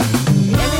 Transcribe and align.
En 0.00 0.79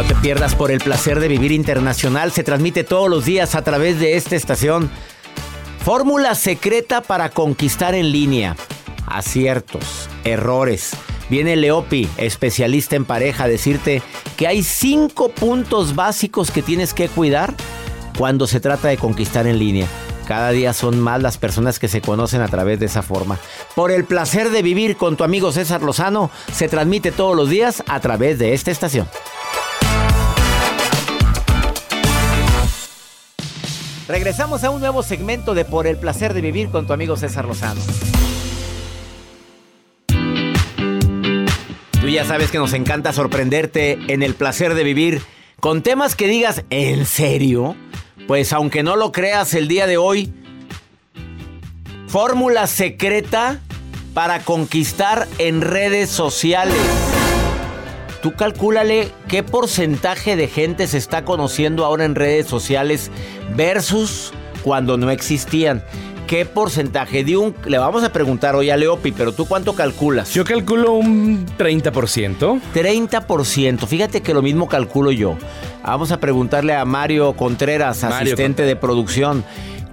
No 0.00 0.06
te 0.06 0.14
pierdas 0.14 0.54
por 0.54 0.70
el 0.70 0.78
placer 0.78 1.20
de 1.20 1.28
vivir 1.28 1.52
internacional. 1.52 2.32
Se 2.32 2.42
transmite 2.42 2.84
todos 2.84 3.10
los 3.10 3.26
días 3.26 3.54
a 3.54 3.60
través 3.60 4.00
de 4.00 4.16
esta 4.16 4.34
estación. 4.34 4.90
Fórmula 5.84 6.34
secreta 6.34 7.02
para 7.02 7.28
conquistar 7.28 7.94
en 7.94 8.10
línea. 8.10 8.56
Aciertos, 9.06 10.08
errores. 10.24 10.92
Viene 11.28 11.54
Leopi, 11.54 12.08
especialista 12.16 12.96
en 12.96 13.04
pareja, 13.04 13.44
a 13.44 13.48
decirte 13.48 14.02
que 14.38 14.46
hay 14.46 14.62
cinco 14.62 15.28
puntos 15.32 15.94
básicos 15.94 16.50
que 16.50 16.62
tienes 16.62 16.94
que 16.94 17.10
cuidar 17.10 17.52
cuando 18.16 18.46
se 18.46 18.58
trata 18.58 18.88
de 18.88 18.96
conquistar 18.96 19.46
en 19.46 19.58
línea. 19.58 19.86
Cada 20.26 20.50
día 20.50 20.72
son 20.72 20.98
más 20.98 21.20
las 21.20 21.36
personas 21.36 21.78
que 21.78 21.88
se 21.88 22.00
conocen 22.00 22.40
a 22.40 22.48
través 22.48 22.80
de 22.80 22.86
esa 22.86 23.02
forma. 23.02 23.38
Por 23.74 23.90
el 23.90 24.04
placer 24.04 24.48
de 24.48 24.62
vivir 24.62 24.96
con 24.96 25.18
tu 25.18 25.24
amigo 25.24 25.52
César 25.52 25.82
Lozano, 25.82 26.30
se 26.54 26.68
transmite 26.68 27.12
todos 27.12 27.36
los 27.36 27.50
días 27.50 27.82
a 27.86 28.00
través 28.00 28.38
de 28.38 28.54
esta 28.54 28.70
estación. 28.70 29.06
Regresamos 34.10 34.64
a 34.64 34.70
un 34.70 34.80
nuevo 34.80 35.04
segmento 35.04 35.54
de 35.54 35.64
Por 35.64 35.86
el 35.86 35.96
placer 35.96 36.34
de 36.34 36.40
vivir 36.40 36.68
con 36.70 36.84
tu 36.84 36.92
amigo 36.92 37.16
César 37.16 37.44
Lozano. 37.44 37.80
Tú 42.00 42.08
ya 42.08 42.24
sabes 42.24 42.50
que 42.50 42.58
nos 42.58 42.72
encanta 42.72 43.12
sorprenderte 43.12 44.00
en 44.08 44.24
el 44.24 44.34
placer 44.34 44.74
de 44.74 44.82
vivir 44.82 45.22
con 45.60 45.82
temas 45.82 46.16
que 46.16 46.26
digas, 46.26 46.64
¿en 46.70 47.06
serio? 47.06 47.76
Pues 48.26 48.52
aunque 48.52 48.82
no 48.82 48.96
lo 48.96 49.12
creas 49.12 49.54
el 49.54 49.68
día 49.68 49.86
de 49.86 49.96
hoy, 49.96 50.34
fórmula 52.08 52.66
secreta 52.66 53.60
para 54.12 54.40
conquistar 54.40 55.28
en 55.38 55.60
redes 55.60 56.10
sociales. 56.10 56.74
Tú 58.22 58.32
calcúlale 58.32 59.10
qué 59.28 59.42
porcentaje 59.42 60.36
de 60.36 60.46
gente 60.46 60.86
se 60.86 60.98
está 60.98 61.24
conociendo 61.24 61.84
ahora 61.86 62.04
en 62.04 62.14
redes 62.14 62.46
sociales 62.46 63.10
versus 63.56 64.32
cuando 64.62 64.98
no 64.98 65.10
existían. 65.10 65.82
¿Qué 66.26 66.44
porcentaje 66.44 67.24
de 67.24 67.36
un... 67.36 67.56
Le 67.64 67.78
vamos 67.78 68.04
a 68.04 68.12
preguntar 68.12 68.54
hoy 68.54 68.70
a 68.70 68.76
Leopi, 68.76 69.10
pero 69.10 69.32
tú 69.32 69.46
cuánto 69.46 69.74
calculas? 69.74 70.32
Yo 70.32 70.44
calculo 70.44 70.92
un 70.92 71.44
30%. 71.58 72.60
30%. 72.72 73.86
Fíjate 73.86 74.20
que 74.20 74.34
lo 74.34 74.42
mismo 74.42 74.68
calculo 74.68 75.10
yo. 75.10 75.36
Vamos 75.82 76.12
a 76.12 76.20
preguntarle 76.20 76.74
a 76.74 76.84
Mario 76.84 77.32
Contreras, 77.32 78.02
Mario 78.02 78.34
asistente 78.34 78.62
de 78.62 78.76
producción. 78.76 79.44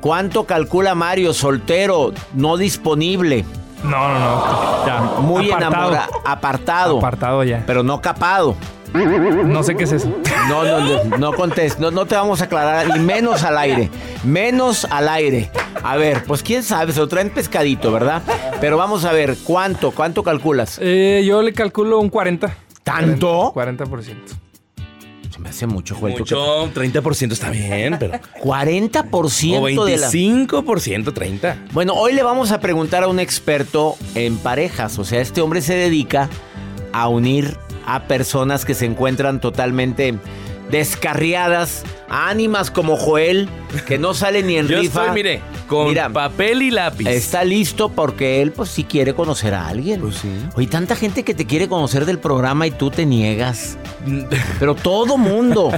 ¿Cuánto 0.02 0.44
calcula 0.44 0.94
Mario 0.94 1.34
soltero, 1.34 2.14
no 2.36 2.58
disponible? 2.58 3.46
No, 3.84 4.08
no, 4.10 4.20
no. 4.20 4.86
Ya. 4.86 5.02
Muy 5.22 5.52
Apartado. 5.52 5.76
enamorado, 5.76 6.12
apartado, 6.26 6.98
Apartado 6.98 7.44
ya. 7.44 7.64
pero 7.68 7.84
no 7.84 8.02
capado. 8.02 8.56
No 8.94 9.64
sé 9.64 9.76
qué 9.76 9.84
es 9.84 9.92
eso. 9.92 10.10
No, 10.50 10.64
no, 10.64 10.80
no, 10.80 11.18
no 11.18 11.34
contestes, 11.34 11.80
no, 11.80 11.92
no 11.92 12.06
te 12.06 12.16
vamos 12.16 12.42
a 12.42 12.46
aclarar, 12.46 12.88
y 12.96 13.00
menos 13.00 13.44
al 13.44 13.58
aire, 13.58 13.90
menos 14.24 14.86
al 14.86 15.10
aire. 15.10 15.52
A 15.84 15.98
ver, 15.98 16.24
pues 16.26 16.42
quién 16.42 16.64
sabe, 16.64 16.94
se 16.94 17.00
lo 17.00 17.08
traen 17.08 17.30
pescadito, 17.30 17.92
¿verdad? 17.92 18.22
Pero 18.62 18.78
vamos 18.78 19.06
a 19.06 19.12
ver, 19.12 19.36
¿cuánto, 19.44 19.92
cuánto 19.92 20.24
calculas? 20.24 20.80
Eh, 20.82 21.24
yo 21.28 21.42
le 21.42 21.54
calculo 21.54 22.00
un 22.00 22.10
40. 22.10 22.50
¿Tanto? 22.84 23.54
40%. 23.54 24.16
Se 25.38 25.44
me 25.44 25.50
hace 25.50 25.68
mucho, 25.68 25.94
Joel. 25.96 26.16
¿tú 26.16 26.24
qué- 26.26 26.34
Mucho, 26.34 26.72
30% 26.74 27.32
está 27.32 27.52
bien, 27.52 27.98
pero... 28.00 28.14
40% 28.44 29.78
O 29.78 29.86
de 29.86 29.98
la... 29.98 30.10
25%, 30.10 31.14
30%. 31.14 31.56
Bueno, 31.74 31.94
hoy 31.94 32.14
le 32.14 32.24
vamos 32.24 32.52
a 32.52 32.60
preguntar 32.60 33.04
a 33.04 33.08
un 33.08 33.20
experto 33.20 33.96
en 34.16 34.38
parejas. 34.38 34.98
O 34.98 35.04
sea, 35.06 35.22
este 35.22 35.42
hombre 35.42 35.62
se 35.62 35.76
dedica 35.76 36.28
a 36.92 37.08
unir 37.08 37.56
a 37.86 38.04
personas 38.08 38.66
que 38.66 38.74
se 38.74 38.86
encuentran 38.86 39.40
totalmente 39.40 40.18
descarriadas, 40.70 41.84
a 42.10 42.30
ánimas 42.30 42.72
como 42.72 42.98
Joel, 42.98 43.50
que 43.86 43.98
no 43.98 44.14
sale 44.14 44.44
ni 44.44 44.58
en 44.58 44.68
Yo 44.70 44.80
rifa. 44.80 45.02
estoy, 45.02 45.16
mire, 45.16 45.42
con 45.68 45.90
Mira, 45.90 46.10
papel 46.10 46.62
y 46.62 46.72
lápiz. 46.72 47.08
Está 47.08 47.44
listo 47.44 47.90
porque 47.90 48.42
él, 48.42 48.52
pues, 48.52 48.70
sí 48.70 48.84
quiere 48.84 49.14
conocer 49.14 49.54
a 49.54 49.68
alguien. 49.68 50.02
Pues 50.02 50.16
sí. 50.18 50.30
Oye, 50.56 50.68
tanta 50.68 50.96
gente 50.96 51.24
que 51.24 51.34
te 51.34 51.46
quiere 51.46 51.68
conocer 51.68 52.06
del 52.06 52.20
programa 52.20 52.68
y 52.68 52.72
tú 52.72 52.90
te 52.90 53.06
niegas. 53.06 53.78
Pero 54.60 54.76
todo 54.76 55.18
mundo. 55.18 55.72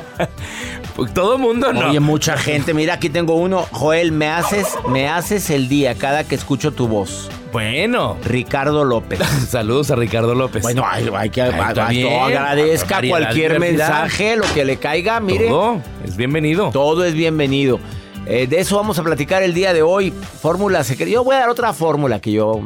Pues 0.95 1.13
Todo 1.13 1.37
mundo 1.37 1.71
no. 1.73 1.89
Oye, 1.89 1.99
mucha 1.99 2.37
gente. 2.37 2.73
Mira, 2.73 2.95
aquí 2.95 3.09
tengo 3.09 3.35
uno. 3.35 3.65
Joel, 3.71 4.11
me 4.11 4.27
haces, 4.27 4.67
me 4.89 5.07
haces 5.07 5.49
el 5.49 5.67
día 5.69 5.95
cada 5.95 6.23
que 6.23 6.35
escucho 6.35 6.71
tu 6.71 6.87
voz. 6.87 7.29
Bueno. 7.51 8.17
Ricardo 8.23 8.85
López. 8.85 9.19
Saludos 9.49 9.91
a 9.91 9.95
Ricardo 9.95 10.35
López. 10.35 10.61
Bueno, 10.61 10.83
hay, 10.85 11.09
hay 11.15 11.29
que 11.29 11.41
no, 11.43 12.23
agradezca 12.23 12.95
Variedad, 12.95 13.17
cualquier 13.19 13.59
mensaje, 13.59 14.35
lo 14.35 14.45
que 14.53 14.65
le 14.65 14.77
caiga, 14.77 15.19
mire. 15.19 15.47
Todo, 15.47 15.73
Todo 15.73 16.05
es 16.05 16.17
bienvenido. 16.17 16.71
es 17.05 17.13
bienvenido. 17.13 17.79
Eh, 18.25 18.45
de 18.45 18.59
eso 18.59 18.75
vamos 18.75 18.99
a 18.99 19.03
platicar 19.03 19.41
el 19.41 19.53
día 19.53 19.73
de 19.73 19.81
hoy. 19.81 20.11
Fórmula 20.11 20.83
secreta. 20.83 21.11
Yo 21.11 21.23
voy 21.23 21.35
a 21.35 21.39
dar 21.39 21.49
otra 21.49 21.73
fórmula 21.73 22.19
que 22.19 22.31
yo. 22.31 22.61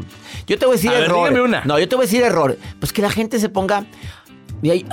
Yo 0.45 0.59
te 0.59 0.65
voy 0.65 0.73
a 0.73 0.75
decir 0.75 0.89
A 0.89 0.93
ver, 0.95 1.03
error. 1.03 1.29
dígame 1.29 1.41
una. 1.41 1.63
No, 1.63 1.79
yo 1.79 1.87
te 1.87 1.95
voy 1.95 2.03
a 2.03 2.07
decir 2.07 2.21
error. 2.21 2.57
Pues 2.79 2.91
que 2.91 3.01
la 3.01 3.09
gente 3.09 3.39
se 3.39 3.47
ponga. 3.49 3.85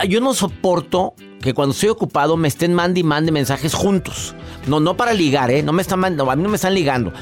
Yo 0.08 0.20
no 0.20 0.34
soporto 0.34 1.14
que 1.40 1.54
cuando 1.54 1.72
estoy 1.72 1.88
ocupado 1.88 2.36
me 2.36 2.48
estén 2.48 2.74
mande 2.74 3.00
y 3.00 3.02
mande 3.02 3.32
mensajes 3.32 3.74
juntos. 3.74 4.34
No, 4.66 4.78
no 4.78 4.96
para 4.96 5.12
ligar, 5.12 5.50
¿eh? 5.50 5.62
No 5.62 5.72
me 5.72 5.82
están 5.82 6.00
no, 6.16 6.30
a 6.30 6.36
mí 6.36 6.42
no 6.42 6.48
me 6.48 6.56
están 6.56 6.74
ligando. 6.74 7.12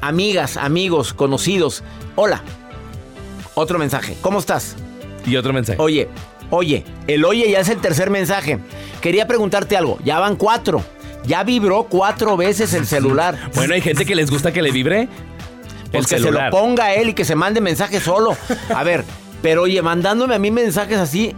Amigas, 0.00 0.56
amigos, 0.56 1.12
conocidos. 1.12 1.82
Hola. 2.16 2.42
Otro 3.54 3.78
mensaje. 3.78 4.16
¿Cómo 4.20 4.38
estás? 4.38 4.76
Y 5.26 5.36
otro 5.36 5.52
mensaje. 5.52 5.80
Oye, 5.80 6.08
oye, 6.50 6.84
el 7.06 7.24
oye 7.24 7.50
ya 7.50 7.60
es 7.60 7.68
el 7.68 7.80
tercer 7.80 8.08
mensaje. 8.10 8.58
Quería 9.00 9.26
preguntarte 9.26 9.76
algo. 9.76 9.98
Ya 10.04 10.18
van 10.18 10.36
cuatro. 10.36 10.82
Ya 11.26 11.44
vibró 11.44 11.84
cuatro 11.84 12.36
veces 12.36 12.72
el 12.72 12.86
celular. 12.86 13.38
Bueno, 13.54 13.74
hay 13.74 13.82
gente 13.82 14.06
que 14.06 14.14
les 14.14 14.30
gusta 14.30 14.52
que 14.52 14.62
le 14.62 14.70
vibre 14.70 15.08
Pues 15.92 16.04
el 16.04 16.16
que 16.16 16.22
se 16.22 16.30
lo 16.30 16.50
ponga 16.50 16.94
él 16.94 17.10
y 17.10 17.14
que 17.14 17.24
se 17.26 17.34
mande 17.34 17.60
mensajes 17.60 18.02
solo. 18.02 18.36
A 18.74 18.82
ver, 18.84 19.04
pero 19.42 19.62
oye, 19.62 19.82
mandándome 19.82 20.34
a 20.34 20.38
mí 20.38 20.50
mensajes 20.50 20.96
así. 20.96 21.34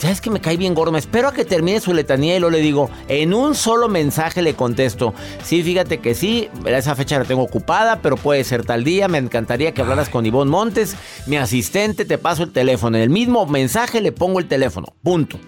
¿Sabes 0.00 0.20
que 0.20 0.30
me 0.30 0.40
cae 0.40 0.56
bien 0.56 0.74
gordo? 0.74 0.92
Me 0.92 0.98
espero 0.98 1.28
a 1.28 1.32
que 1.32 1.44
termine 1.44 1.80
su 1.80 1.92
letanía 1.92 2.36
y 2.36 2.40
luego 2.40 2.56
le 2.56 2.62
digo, 2.62 2.90
en 3.08 3.34
un 3.34 3.54
solo 3.54 3.88
mensaje 3.88 4.42
le 4.42 4.54
contesto, 4.54 5.14
sí, 5.44 5.62
fíjate 5.62 5.98
que 5.98 6.14
sí, 6.14 6.48
esa 6.66 6.96
fecha 6.96 7.18
la 7.18 7.24
tengo 7.24 7.42
ocupada, 7.42 8.00
pero 8.00 8.16
puede 8.16 8.42
ser 8.44 8.64
tal 8.64 8.82
día, 8.82 9.08
me 9.08 9.18
encantaría 9.18 9.72
que 9.72 9.82
hablaras 9.82 10.08
con 10.08 10.24
Ivonne 10.24 10.50
Montes, 10.50 10.96
mi 11.26 11.36
asistente, 11.36 12.04
te 12.04 12.18
paso 12.18 12.42
el 12.42 12.52
teléfono. 12.52 12.96
En 12.96 13.02
el 13.02 13.10
mismo 13.10 13.46
mensaje 13.46 14.00
le 14.00 14.12
pongo 14.12 14.38
el 14.38 14.48
teléfono, 14.48 14.94
punto. 15.02 15.38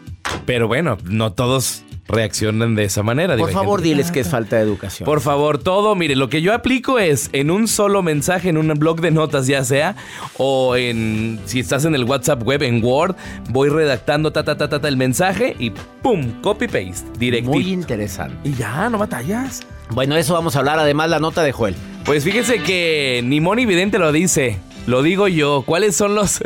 Pero 0.44 0.69
bueno, 0.69 0.98
no 1.05 1.32
todos 1.32 1.82
reaccionan 2.12 2.75
de 2.76 2.85
esa 2.85 3.03
manera. 3.03 3.37
Por 3.37 3.50
favor, 3.50 3.81
gente- 3.81 3.88
diles 3.88 4.12
que 4.12 4.20
es 4.20 4.29
falta 4.29 4.56
de 4.56 4.62
educación. 4.62 5.05
Por 5.06 5.20
favor, 5.20 5.59
todo, 5.59 5.94
mire, 5.97 6.14
lo 6.14 6.29
que 6.29 6.43
yo 6.43 6.53
aplico 6.55 6.99
es 6.99 7.31
en 7.32 7.50
un 7.50 7.67
solo 7.67 8.03
mensaje, 8.03 8.50
en 8.50 8.59
un 8.59 8.69
blog 8.79 9.00
de 9.00 9.11
notas 9.11 9.47
ya 9.47 9.64
sea, 9.64 9.97
o 10.37 10.76
en, 10.76 11.41
si 11.47 11.59
estás 11.59 11.85
en 11.87 11.94
el 11.94 12.05
WhatsApp 12.05 12.43
web, 12.44 12.62
en 12.62 12.85
Word, 12.85 13.17
voy 13.49 13.69
redactando 13.70 14.31
ta, 14.32 14.44
ta, 14.44 14.56
ta, 14.56 14.69
ta, 14.69 14.81
ta, 14.81 14.88
el 14.88 14.97
mensaje 14.97 15.56
y 15.59 15.70
¡pum! 15.70 16.41
Copy-paste, 16.43 17.19
directo. 17.19 17.50
Muy 17.50 17.73
interesante. 17.73 18.37
Y 18.49 18.55
ya, 18.55 18.88
no 18.91 18.99
batallas. 18.99 19.62
Bueno, 19.91 20.17
eso 20.17 20.35
vamos 20.35 20.55
a 20.56 20.61
hablar, 20.61 20.79
además 20.79 21.11
la 21.11 21.19
nota 21.19 21.43
de 21.43 21.53
Joel. 21.53 21.75
Pues 22.05 22.25
fíjese 22.25 22.58
que 22.62 23.23
ni 23.25 23.41
Moni 23.41 23.65
Vidente 23.67 23.99
lo 23.99 24.12
dice. 24.12 24.58
Lo 24.87 25.02
digo 25.02 25.29
yo. 25.29 25.62
¿Cuáles 25.64 25.94
son 25.96 26.14
los...? 26.14 26.40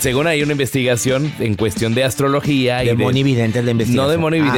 Según 0.00 0.26
hay 0.26 0.42
una 0.42 0.52
investigación 0.52 1.32
en 1.38 1.54
cuestión 1.54 1.94
de 1.94 2.04
astrología 2.04 2.82
y 2.82 2.88
De 2.88 2.94
Moni 2.94 3.22
Vidente 3.22 3.60
es 3.60 3.64
la 3.64 3.70
investigación. 3.70 4.04
No 4.06 4.10
de 4.10 4.18
Moni 4.18 4.38
Ah, 4.40 4.52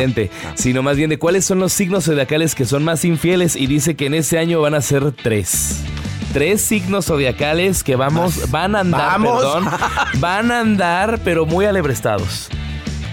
ah. 0.46 0.52
sino 0.54 0.82
más 0.82 0.96
bien 0.96 1.10
de 1.10 1.18
cuáles 1.18 1.44
son 1.44 1.58
los 1.58 1.72
signos 1.72 2.04
zodiacales 2.04 2.54
que 2.54 2.64
son 2.64 2.82
más 2.84 3.04
infieles 3.04 3.56
y 3.56 3.66
dice 3.66 3.94
que 3.96 4.06
en 4.06 4.14
este 4.14 4.38
año 4.38 4.60
van 4.60 4.74
a 4.74 4.80
ser 4.80 5.12
tres. 5.12 5.80
Tres 6.32 6.60
signos 6.60 7.06
zodiacales 7.06 7.82
que 7.82 7.96
vamos, 7.96 8.50
van 8.50 8.76
a 8.76 8.80
andar, 8.80 9.00
Vamos. 9.20 9.36
perdón, 9.42 9.68
van 10.20 10.50
a 10.52 10.60
andar, 10.60 11.20
pero 11.24 11.44
muy 11.44 11.64
alebrestados, 11.64 12.48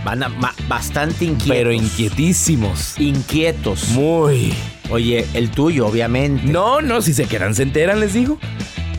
Van 0.05 0.21
a- 0.23 0.29
ma- 0.29 0.53
bastante 0.67 1.25
inquietos. 1.25 1.47
pero 1.57 1.71
inquietísimos. 1.73 2.97
Inquietos. 2.99 3.89
Muy. 3.89 4.53
Oye, 4.89 5.25
el 5.33 5.49
tuyo, 5.49 5.87
obviamente. 5.87 6.43
No, 6.47 6.81
no, 6.81 7.01
si 7.01 7.13
se 7.13 7.25
quedan, 7.25 7.55
se 7.55 7.63
enteran, 7.63 7.99
les 7.99 8.13
digo. 8.13 8.39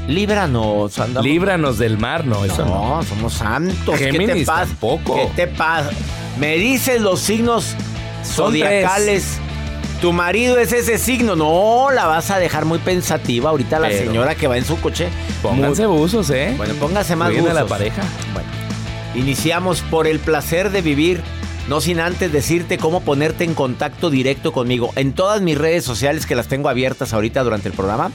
Líbranos, 0.09 0.99
andamos. 0.99 1.25
Líbranos 1.25 1.79
del 1.79 1.99
mar, 1.99 2.25
no, 2.27 2.45
eso 2.45 2.65
no. 2.65 2.97
No, 2.97 3.03
somos 3.03 3.35
santos. 3.35 3.99
¿Qué 3.99 4.11
te 4.11 4.45
pasa? 4.45 4.65
tampoco. 4.67 5.15
¿Qué 5.15 5.29
te 5.37 5.47
pasa? 5.47 5.91
Me 6.41 6.57
dices 6.57 7.01
los 7.03 7.21
signos 7.21 7.75
Son 8.23 8.47
zodiacales. 8.53 9.39
Tu 10.01 10.13
marido 10.13 10.59
es 10.59 10.73
ese 10.73 10.97
signo. 10.97 11.37
No, 11.37 11.91
la 11.93 12.07
vas 12.07 12.31
a 12.31 12.39
dejar 12.39 12.65
muy 12.65 12.79
pensativa 12.79 13.51
ahorita 13.51 13.79
la 13.81 13.91
señora 13.91 14.35
que 14.35 14.47
va 14.47 14.57
en 14.57 14.65
su 14.65 14.81
coche. 14.81 15.09
Pónganse 15.43 15.87
buzos, 15.87 16.31
¿eh? 16.31 16.55
Bueno, 16.57 16.75
póngase 16.75 17.15
más 17.15 17.29
Cuiden 17.31 17.49
a 17.51 17.55
la 17.55 17.63
buzos. 17.65 17.79
pareja. 17.79 18.03
Bueno, 18.33 18.49
iniciamos 19.15 19.83
por 19.83 20.07
el 20.07 20.21
placer 20.21 20.71
de 20.71 20.81
vivir. 20.83 21.21
No 21.69 21.83
sin 21.83 22.01
antes 22.01 22.33
decirte 22.33 22.79
cómo 22.79 23.03
ponerte 23.03 23.45
en 23.45 23.53
contacto 23.53 24.09
directo 24.09 24.53
conmigo. 24.53 24.91
En 24.97 25.13
todas 25.13 25.43
mis 25.43 25.59
redes 25.59 25.85
sociales 25.85 26.25
que 26.25 26.35
las 26.35 26.49
tengo 26.49 26.71
abiertas 26.71 27.13
ahorita 27.13 27.43
durante 27.45 27.69
el 27.69 27.75
programa. 27.75 28.11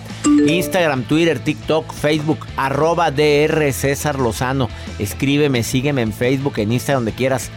Instagram, 0.47 1.03
Twitter, 1.03 1.37
TikTok, 1.37 1.93
Facebook, 1.93 2.39
arroba 2.57 3.11
DR 3.11 3.71
César 3.71 4.17
Lozano. 4.17 4.69
Escríbeme, 4.97 5.61
sígueme 5.61 6.01
en 6.01 6.13
Facebook, 6.13 6.57
en 6.57 6.71
Instagram, 6.71 7.05
donde 7.05 7.15
quieras. 7.15 7.51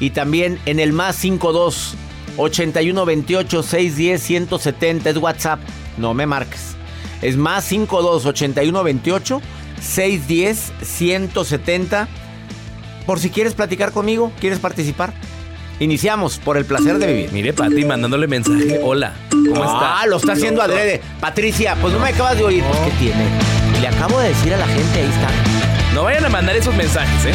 Y 0.00 0.10
también 0.10 0.58
en 0.66 0.80
el 0.80 0.92
más 0.92 1.16
52 1.16 1.94
81 2.36 3.04
28 3.06 3.62
610 3.62 4.22
170 4.22 5.10
es 5.10 5.16
WhatsApp. 5.16 5.60
No 5.96 6.12
me 6.12 6.26
marques. 6.26 6.76
Es 7.22 7.38
más 7.38 7.64
52 7.64 8.26
81 8.26 8.84
28 8.84 9.40
610 9.80 10.72
170 10.82 12.08
por 13.08 13.20
si 13.20 13.30
quieres 13.30 13.54
platicar 13.54 13.92
conmigo, 13.92 14.30
quieres 14.38 14.58
participar. 14.58 15.14
Iniciamos 15.80 16.38
por 16.38 16.56
el 16.56 16.64
placer 16.64 16.98
de 16.98 17.06
vivir. 17.06 17.32
Mire, 17.32 17.52
Pati, 17.52 17.84
mandándole 17.84 18.26
mensaje. 18.26 18.80
Hola, 18.82 19.12
¿cómo 19.30 19.64
está? 19.64 20.00
Ah, 20.00 20.06
lo 20.06 20.16
está 20.16 20.32
haciendo 20.32 20.60
adrede. 20.60 21.00
Patricia, 21.20 21.76
pues 21.80 21.92
no 21.92 22.00
me 22.00 22.08
acabas 22.08 22.36
de 22.36 22.44
oír. 22.44 22.64
Pues, 22.64 22.78
¿qué 22.80 22.90
tiene? 22.98 23.24
Le 23.80 23.88
acabo 23.88 24.18
de 24.18 24.28
decir 24.30 24.54
a 24.54 24.56
la 24.56 24.66
gente, 24.66 24.98
ahí 24.98 25.08
está. 25.08 25.28
No 25.94 26.02
vayan 26.04 26.24
a 26.24 26.28
mandar 26.28 26.56
esos 26.56 26.74
mensajes, 26.74 27.26
¿eh? 27.26 27.34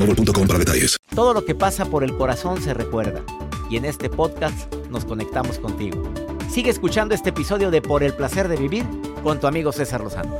boostmobile.com 0.05 0.47
para 0.47 0.59
detalles. 0.59 0.97
Todo 1.15 1.33
lo 1.33 1.45
que 1.45 1.55
pasa 1.55 1.85
por 1.85 2.03
el 2.03 2.15
corazón 2.15 2.61
se 2.61 2.73
recuerda. 2.73 3.23
Y 3.69 3.77
en 3.77 3.85
este 3.85 4.09
podcast 4.09 4.73
nos 4.89 5.05
conectamos 5.05 5.59
contigo. 5.59 6.03
Sigue 6.49 6.69
escuchando 6.69 7.15
este 7.15 7.29
episodio 7.29 7.71
de 7.71 7.81
Por 7.81 8.03
el 8.03 8.13
placer 8.13 8.47
de 8.47 8.57
vivir 8.57 8.85
con 9.23 9.39
tu 9.39 9.47
amigo 9.47 9.71
César 9.71 10.01
Lozano. 10.01 10.37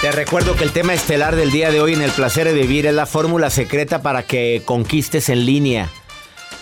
Te 0.00 0.12
recuerdo 0.12 0.54
que 0.54 0.64
el 0.64 0.70
tema 0.70 0.92
estelar 0.92 1.34
del 1.34 1.50
día 1.50 1.70
de 1.70 1.80
hoy 1.80 1.94
en 1.94 2.02
el 2.02 2.10
placer 2.10 2.46
de 2.46 2.52
vivir 2.52 2.86
es 2.86 2.94
la 2.94 3.06
fórmula 3.06 3.48
secreta 3.48 4.02
para 4.02 4.22
que 4.22 4.60
conquistes 4.66 5.30
en 5.30 5.46
línea. 5.46 5.90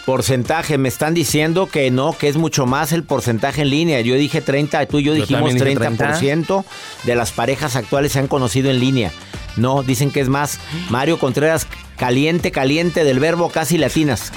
Porcentaje, 0.07 0.79
me 0.79 0.89
están 0.89 1.15
diciendo 1.15 1.69
que 1.69 1.91
no, 1.91 2.13
que 2.13 2.29
es 2.29 2.37
mucho 2.37 2.67
más 2.67 2.93
el 2.93 3.05
porcentaje 3.05 3.63
en 3.63 3.71
línea. 3.71 4.01
Yo 4.01 4.17
dije 4.17 4.41
30, 4.41 4.85
tú 4.87 4.99
y 4.99 5.05
yo 5.05 5.15
Yo 5.15 5.21
dijimos 5.21 5.51
también 5.55 5.79
dije 5.79 5.89
30% 5.89 6.65
de 7.05 7.15
las 7.15 7.31
parejas 7.31 7.77
actuales 7.77 8.13
se 8.13 8.19
han 8.19 8.27
conocido 8.27 8.71
en 8.71 8.81
línea. 8.81 9.13
No, 9.57 9.83
dicen 9.83 10.11
que 10.11 10.21
es 10.21 10.29
más. 10.29 10.59
Mario 10.91 11.19
Contreras, 11.19 11.67
caliente, 11.97 12.51
caliente 12.51 13.05
del 13.05 13.21
verbo 13.21 13.51
casi 13.51 13.79
latinas. 13.79 14.33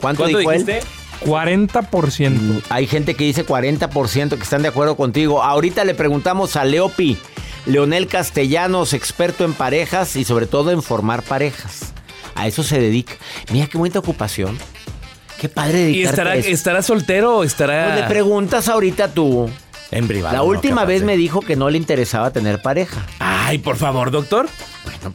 ¿Cuánto, 0.00 0.22
¿Cuánto 0.22 0.38
dijo 0.38 0.52
él? 0.52 0.64
dijiste? 0.64 0.86
40%. 1.24 2.62
Hay 2.68 2.86
gente 2.86 3.14
que 3.14 3.24
dice 3.24 3.46
40% 3.46 4.36
que 4.36 4.42
están 4.42 4.62
de 4.62 4.68
acuerdo 4.68 4.96
contigo. 4.96 5.42
Ahorita 5.42 5.84
le 5.84 5.94
preguntamos 5.94 6.56
a 6.56 6.64
Leopi, 6.64 7.16
Leonel 7.66 8.06
Castellanos, 8.06 8.92
experto 8.92 9.44
en 9.44 9.54
parejas 9.54 10.16
y 10.16 10.24
sobre 10.24 10.46
todo 10.46 10.70
en 10.70 10.82
formar 10.82 11.22
parejas. 11.22 11.91
A 12.34 12.46
eso 12.46 12.62
se 12.62 12.80
dedica. 12.80 13.14
Mira 13.52 13.66
qué 13.66 13.78
bonita 13.78 13.98
ocupación. 13.98 14.58
Qué 15.40 15.48
padre 15.48 15.80
¿Y 15.80 15.84
dedicarte 15.84 16.10
estará, 16.10 16.30
a 16.32 16.36
eso. 16.36 16.48
estará 16.50 16.82
soltero 16.82 17.38
o 17.38 17.44
estará 17.44 17.86
Pues 17.92 18.00
le 18.02 18.06
preguntas 18.08 18.68
ahorita 18.68 19.08
tú. 19.12 19.50
en 19.90 20.06
privado? 20.08 20.34
La 20.36 20.42
última 20.42 20.84
vez 20.84 21.02
me 21.02 21.16
dijo 21.16 21.40
que 21.40 21.56
no 21.56 21.68
le 21.68 21.76
interesaba 21.78 22.30
tener 22.30 22.62
pareja. 22.62 23.04
Ay, 23.18 23.58
por 23.58 23.76
favor, 23.76 24.10
doctor. 24.10 24.48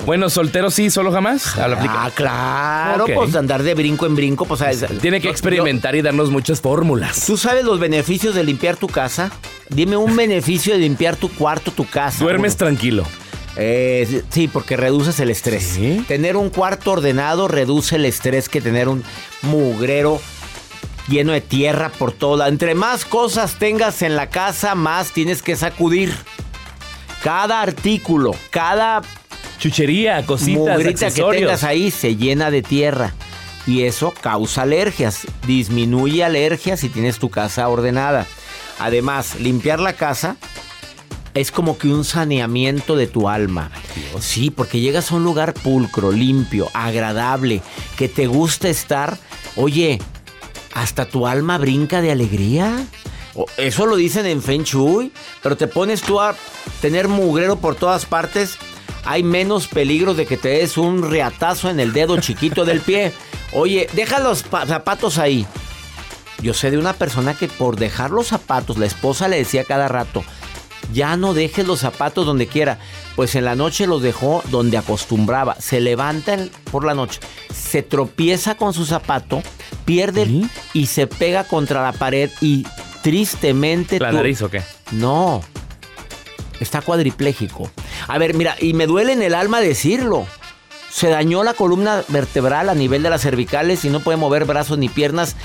Bueno, 0.06 0.30
soltero 0.30 0.70
sí, 0.70 0.90
solo 0.90 1.12
jamás. 1.14 1.58
A 1.58 1.68
la 1.70 1.78
aplica- 1.78 2.04
Ah, 2.06 2.12
claro, 2.14 3.06
Ok. 3.06 3.12
pues 3.16 3.36
andar 3.36 3.64
de 3.64 3.74
brinco 3.74 4.06
en 4.06 4.16
brinco, 4.16 4.46
pues. 4.46 4.62
Tiene 5.02 5.20
que 5.22 5.26
Yo- 5.28 5.32
experimentar 5.32 5.96
y 5.96 6.02
darnos 6.02 6.30
muchas 6.30 6.60
fórmulas. 6.62 7.26
¿Tú 7.26 7.38
sabes 7.38 7.64
los 7.64 7.80
beneficios 7.80 8.36
de 8.36 8.44
limpiar 8.44 8.76
tu 8.76 8.88
casa? 8.88 9.32
Dime 9.70 9.96
un 9.98 10.16
beneficio 10.16 10.74
de 10.74 10.80
limpiar 10.80 11.16
tu 11.16 11.30
cuarto, 11.30 11.72
tu 11.72 11.86
casa. 11.86 12.22
Duermes 12.24 12.52
Uno. 12.54 12.58
tranquilo. 12.58 13.04
Eh, 13.60 14.24
sí, 14.30 14.48
porque 14.48 14.78
reduces 14.78 15.20
el 15.20 15.32
estrés. 15.32 15.64
Sí. 15.64 16.06
Tener 16.08 16.38
un 16.38 16.50
cuarto 16.50 16.92
ordenado 16.92 17.48
reduce 17.48 17.96
el 17.96 18.06
estrés 18.06 18.50
que 18.50 18.62
tener 18.62 18.88
un 18.88 19.04
mugrero 19.42 20.22
lleno 21.08 21.32
de 21.34 21.42
tierra 21.42 21.90
por 21.90 22.12
todo 22.12 22.38
lado. 22.38 22.52
Entre 22.52 22.76
más 22.76 23.04
cosas 23.04 23.58
tengas 23.58 24.04
en 24.04 24.16
la 24.16 24.30
casa, 24.30 24.76
más 24.76 25.12
tienes 25.12 25.42
que 25.42 25.56
sacudir. 25.56 26.14
Cada 27.24 27.62
artículo, 27.62 28.36
cada 28.52 29.02
Chuchería, 29.58 30.24
cositas, 30.24 30.78
mugrita 30.78 31.10
que 31.10 31.24
tengas 31.24 31.64
ahí 31.64 31.90
se 31.90 32.16
llena 32.16 32.52
de 32.52 32.62
tierra. 32.62 33.16
Y 33.66 33.84
eso 33.84 34.14
causa 34.22 34.62
alergias. 34.62 35.28
Disminuye 35.46 36.24
alergias 36.24 36.80
si 36.80 36.90
tienes 36.90 37.18
tu 37.18 37.30
casa 37.30 37.68
ordenada. 37.68 38.28
Además, 38.80 39.40
limpiar 39.40 39.80
la 39.80 39.94
casa 39.94 40.38
es 41.38 41.52
como 41.52 41.78
que 41.78 41.88
un 41.88 42.04
saneamiento 42.04 42.96
de 42.96 43.08
tu 43.08 43.30
alma. 43.30 43.72
Sí, 44.20 44.50
porque 44.52 44.80
llegas 44.80 45.12
a 45.12 45.16
un 45.16 45.24
lugar 45.24 45.54
pulcro, 45.54 46.12
limpio, 46.12 46.70
agradable, 46.74 47.62
que 47.98 48.08
te 48.10 48.28
gusta 48.28 48.70
estar. 48.70 49.18
Oye, 49.56 50.00
hasta 50.74 51.06
tu 51.06 51.28
alma 51.28 51.58
brinca 51.58 52.02
de 52.02 52.12
alegría. 52.12 52.86
Eso 53.58 53.86
lo 53.86 53.96
dicen 53.96 54.26
en 54.26 54.42
Feng 54.42 54.64
Shui, 54.64 55.12
pero 55.44 55.56
te 55.58 55.68
pones 55.68 56.02
tú 56.02 56.20
a 56.20 56.36
tener 56.82 57.08
mugrero 57.08 57.58
por 57.58 57.76
todas 57.76 58.06
partes. 58.06 58.58
Hay 59.06 59.24
menos 59.24 59.68
peligro 59.68 60.14
de 60.16 60.26
que 60.26 60.38
te 60.38 60.50
des 60.50 60.78
un 60.78 61.10
reatazo 61.10 61.70
en 61.70 61.80
el 61.80 61.94
dedo 61.94 62.20
chiquito 62.20 62.66
del 62.66 62.82
pie. 62.82 63.14
Oye, 63.54 63.88
deja 63.94 64.20
los 64.20 64.44
pa- 64.44 64.66
zapatos 64.66 65.18
ahí. 65.18 65.46
Yo 66.42 66.54
sé 66.54 66.70
de 66.72 66.78
una 66.78 66.94
persona 66.94 67.34
que 67.36 67.48
por 67.48 67.78
dejar 67.78 68.12
los 68.12 68.28
zapatos, 68.28 68.78
la 68.78 68.86
esposa 68.86 69.28
le 69.28 69.38
decía 69.38 69.64
cada 69.64 69.88
rato, 69.88 70.24
ya 70.94 71.18
no 71.18 71.34
dejes 71.34 71.68
los 71.68 71.80
zapatos 71.80 72.26
donde 72.26 72.48
quiera. 72.48 72.80
Pues 73.16 73.36
en 73.36 73.46
la 73.46 73.56
noche 73.56 73.88
los 73.88 74.02
dejó 74.02 74.44
donde 74.52 74.78
acostumbraba. 74.78 75.56
Se 75.60 75.80
levanta 75.80 76.38
por 76.72 76.86
la 76.86 76.94
noche, 76.94 77.20
se 77.54 77.82
tropieza 77.84 78.56
con 78.56 78.74
su 78.74 78.86
zapato, 78.86 79.42
pierde 79.86 80.28
y 80.74 80.86
se 80.88 81.08
pega 81.08 81.44
contra 81.46 81.82
la 81.84 81.94
pared 81.94 82.30
y 82.42 82.66
tristemente... 83.02 84.00
¿La 84.00 84.12
tú- 84.12 84.18
nariz 84.18 84.42
o 84.42 84.50
qué? 84.50 84.62
No, 84.92 85.42
está 86.60 86.82
cuadripléjico. 86.82 87.70
A 88.08 88.18
ver, 88.18 88.34
mira, 88.36 88.56
y 88.60 88.74
me 88.74 88.86
duele 88.88 89.14
en 89.14 89.22
el 89.22 89.34
alma 89.34 89.60
decirlo. 89.62 90.26
Se 90.92 91.10
dañó 91.10 91.44
la 91.44 91.54
columna 91.54 92.04
vertebral 92.08 92.70
a 92.70 92.76
nivel 92.76 93.04
de 93.04 93.10
las 93.10 93.22
cervicales 93.22 93.86
y 93.86 93.90
no 93.90 94.00
puede 94.00 94.18
mover 94.18 94.46
brazos 94.46 94.78
ni 94.78 94.90
piernas. 94.90 95.36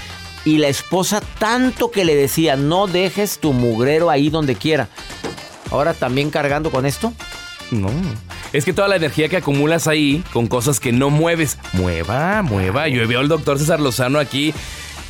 Y 0.44 0.58
la 0.58 0.68
esposa 0.68 1.22
tanto 1.38 1.90
que 1.90 2.04
le 2.04 2.16
decía, 2.16 2.56
no 2.56 2.87
dejes 2.87 3.38
tu 3.38 3.52
mugrero 3.52 4.11
ahí 4.11 4.28
donde 4.30 4.56
quiera. 4.56 4.88
Ahora 5.73 5.95
también 5.95 6.31
cargando 6.31 6.71
con 6.71 6.85
esto. 6.85 7.14
No. 7.71 7.88
Es 8.52 8.67
que 8.67 8.75
toda 8.75 8.88
la 8.88 8.97
energía 8.97 9.31
que 9.31 9.38
acumulas 9.38 9.88
ahí 9.88 10.23
con 10.35 10.47
cosas 10.47 10.79
que 10.79 10.93
no 10.93 11.09
mueves, 11.09 11.57
mueva, 11.73 12.43
mueva. 12.43 12.88
Yo 12.88 13.09
veo 13.09 13.21
al 13.21 13.29
doctor 13.29 13.59
César 13.59 13.81
Lozano 13.81 14.19
aquí 14.19 14.52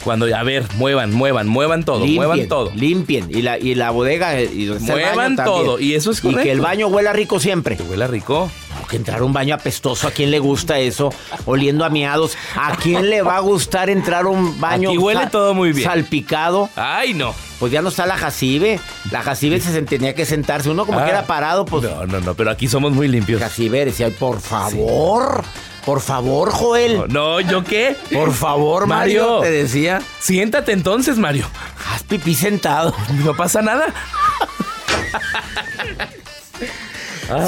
cuando, 0.05 0.27
a 0.35 0.43
ver, 0.43 0.65
muevan, 0.77 1.13
muevan, 1.13 1.47
muevan 1.49 1.85
todo, 1.85 2.05
muevan 2.07 2.49
todo. 2.49 2.71
Limpien. 2.75 3.29
Y 3.31 3.43
la, 3.43 3.59
y 3.59 3.75
la 3.75 3.91
bodega. 3.91 4.39
eh, 4.39 4.51
Y 4.53 4.67
Muevan 4.67 5.37
todo, 5.37 5.79
y 5.79 5.95
eso 5.95 6.11
es 6.11 6.19
Y 6.19 6.23
que 6.23 6.29
el 6.29 6.35
correcto. 6.35 6.63
baño 6.63 6.87
huela 6.89 7.13
rico 7.13 7.39
siempre. 7.41 7.77
¿Te 7.77 7.83
huele 7.85 8.07
rico? 8.07 8.51
No, 8.81 8.87
que 8.87 8.97
entrar 8.97 9.21
a 9.21 9.25
un 9.25 9.33
baño 9.33 9.55
apestoso, 9.55 10.09
¿a 10.09 10.11
quién 10.11 10.31
le 10.31 10.39
gusta 10.39 10.79
eso? 10.79 11.13
Oliendo 11.45 11.85
a 11.85 11.91
miados. 11.91 12.37
¿A 12.57 12.77
quién 12.77 13.11
le 13.11 13.23
va 13.23 13.37
a 13.37 13.41
gustar 13.41 13.91
entrar 13.91 14.25
a 14.25 14.29
un 14.29 14.61
baño 14.61 14.89
Aquí 14.91 14.99
huele 14.99 15.27
todo 15.29 15.55
muy 15.55 15.73
bien. 15.73 15.89
salpicado? 15.89 16.69
Ay, 16.77 17.15
no. 17.15 17.35
Pues 17.59 17.71
ya 17.71 17.81
no 17.81 17.91
está 17.91 18.07
la 18.07 18.17
jacibe. 18.17 18.81
La 19.13 19.23
jacibe 19.23 19.61
se 19.61 19.83
tenía 19.83 20.15
que 20.15 20.27
sentarse. 20.27 20.69
Uno 20.71 20.85
como 20.85 20.99
Ah. 20.99 21.05
queda 21.07 21.27
parado, 21.27 21.65
pues... 21.65 21.85
No, 21.85 22.07
no, 22.07 22.21
no, 22.21 22.35
pero 22.35 22.51
aquí 22.51 22.67
somos 22.67 22.93
muy 22.93 23.07
limpios. 23.09 23.41
Jacibe 23.41 23.85
decía, 23.85 24.07
"Ay, 24.07 24.15
por 24.19 24.41
favor, 24.41 25.45
por 25.85 26.01
favor, 26.01 26.51
Joel. 26.51 27.05
No, 27.09 27.41
¿yo 27.41 27.65
qué? 27.65 27.97
Por 28.13 28.33
favor, 28.33 28.87
Mario, 28.87 29.23
Mario. 29.23 29.41
te 29.41 29.51
decía. 29.51 30.01
Siéntate 30.21 30.73
entonces, 30.73 31.19
Mario. 31.19 31.47
Haz 31.93 32.03
pipí 32.05 32.35
sentado. 32.35 32.95
No 33.25 33.35
pasa 33.35 33.63
nada. 33.63 33.93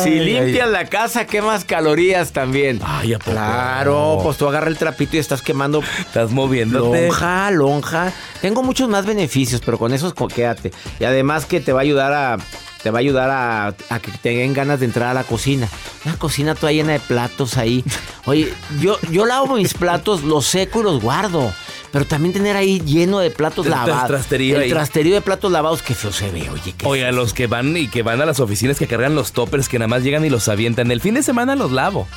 si 0.03 0.11
limpias 0.11 0.69
la 0.69 0.87
casa, 0.87 1.27
quemas 1.27 1.65
calorías 1.65 2.33
también. 2.33 2.81
Ay, 2.85 3.15
¿a 3.15 3.19
poco? 3.19 3.33
Claro, 3.33 4.21
pues 4.23 4.37
tú 4.37 4.49
agarra 4.49 4.69
el 4.69 4.77
trapito 4.79 5.17
y 5.17 5.21
estás 5.21 5.43
quemando 5.43 5.83
Estás 5.99 6.31
moviéndote. 6.31 7.09
Lonja, 7.09 7.51
lonja. 7.51 8.13
Tengo 8.41 8.63
muchos 8.63 8.89
más 8.89 9.07
beneficios, 9.07 9.61
pero 9.65 9.79
con 9.79 9.93
esos 9.93 10.15
quédate. 10.35 10.73
Y 11.01 11.05
además 11.05 11.47
que 11.47 11.61
te 11.61 11.73
va 11.73 11.81
a 11.81 11.83
ayudar 11.83 12.13
a. 12.13 12.37
Te 12.83 12.91
va 12.91 12.99
a 12.99 13.01
ayudar 13.01 13.31
a, 13.31 13.69
a 13.69 13.99
que 13.99 14.11
te 14.23 14.29
den 14.29 14.53
ganas 14.53 14.81
de 14.81 14.87
entrar 14.87 15.09
a 15.09 15.15
la 15.15 15.25
cocina. 15.25 15.69
Una 16.05 16.19
cocina 16.19 16.55
toda 16.55 16.71
llena 16.71 16.93
de 16.93 17.01
platos 17.01 17.57
ahí. 17.57 17.83
Oye, 18.27 18.53
yo, 18.79 18.99
yo 19.11 19.25
lavo 19.25 19.57
mis 19.57 19.73
platos, 19.73 20.23
los 20.23 20.45
seco 20.45 20.81
y 20.81 20.83
los 20.83 21.01
guardo. 21.01 21.51
Pero 21.95 22.07
también 22.07 22.33
tener 22.33 22.57
ahí 22.57 22.81
lleno 22.81 23.21
de 23.21 23.31
platos 23.31 23.67
lavados. 23.67 24.09
trasterío 24.09 24.57
El 24.57 24.63
ahí. 24.63 24.69
trasterío 24.69 25.15
de 25.15 25.21
platos 25.21 25.53
lavados, 25.53 25.81
qué 25.81 25.95
feo 25.95 26.11
se 26.11 26.29
ve, 26.29 26.51
oye. 26.51 26.75
qué 26.77 26.85
Oye, 26.89 27.07
a 27.07 27.13
los 27.13 27.33
que 27.33 27.47
van 27.47 27.77
y 27.77 27.87
que 27.87 28.03
van 28.03 28.21
a 28.21 28.27
las 28.27 28.41
oficinas 28.41 28.81
que 28.81 28.89
cargan 28.89 29.15
los 29.15 29.31
toppers 29.31 29.69
que 29.69 29.79
nada 29.79 29.87
más 29.87 30.03
llegan 30.03 30.25
y 30.25 30.29
los 30.29 30.49
avientan. 30.49 30.91
El 30.91 31.01
fin 31.01 31.15
de 31.15 31.23
semana 31.23 31.55
los 31.55 31.71
lavo. 31.71 32.09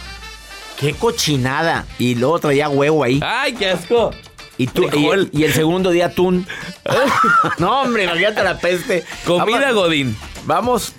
Qué 0.79 0.95
cochinada. 0.95 1.85
Y 1.99 2.15
luego 2.15 2.39
traía 2.39 2.69
huevo 2.69 3.03
ahí. 3.03 3.19
¡Ay, 3.23 3.53
qué 3.53 3.69
asco! 3.69 4.09
Y, 4.57 4.65
tú, 4.65 4.89
y, 5.31 5.43
el 5.43 5.53
segundo 5.53 5.91
día 5.91 6.07
atún. 6.07 6.47
no, 7.59 7.83
hombre, 7.83 8.05
imagínate 8.05 8.43
la 8.43 8.57
peste. 8.57 9.03
Comida 9.27 9.59
Vamos- 9.59 9.75
Godín. 9.75 10.17
Vamos. 10.47 10.93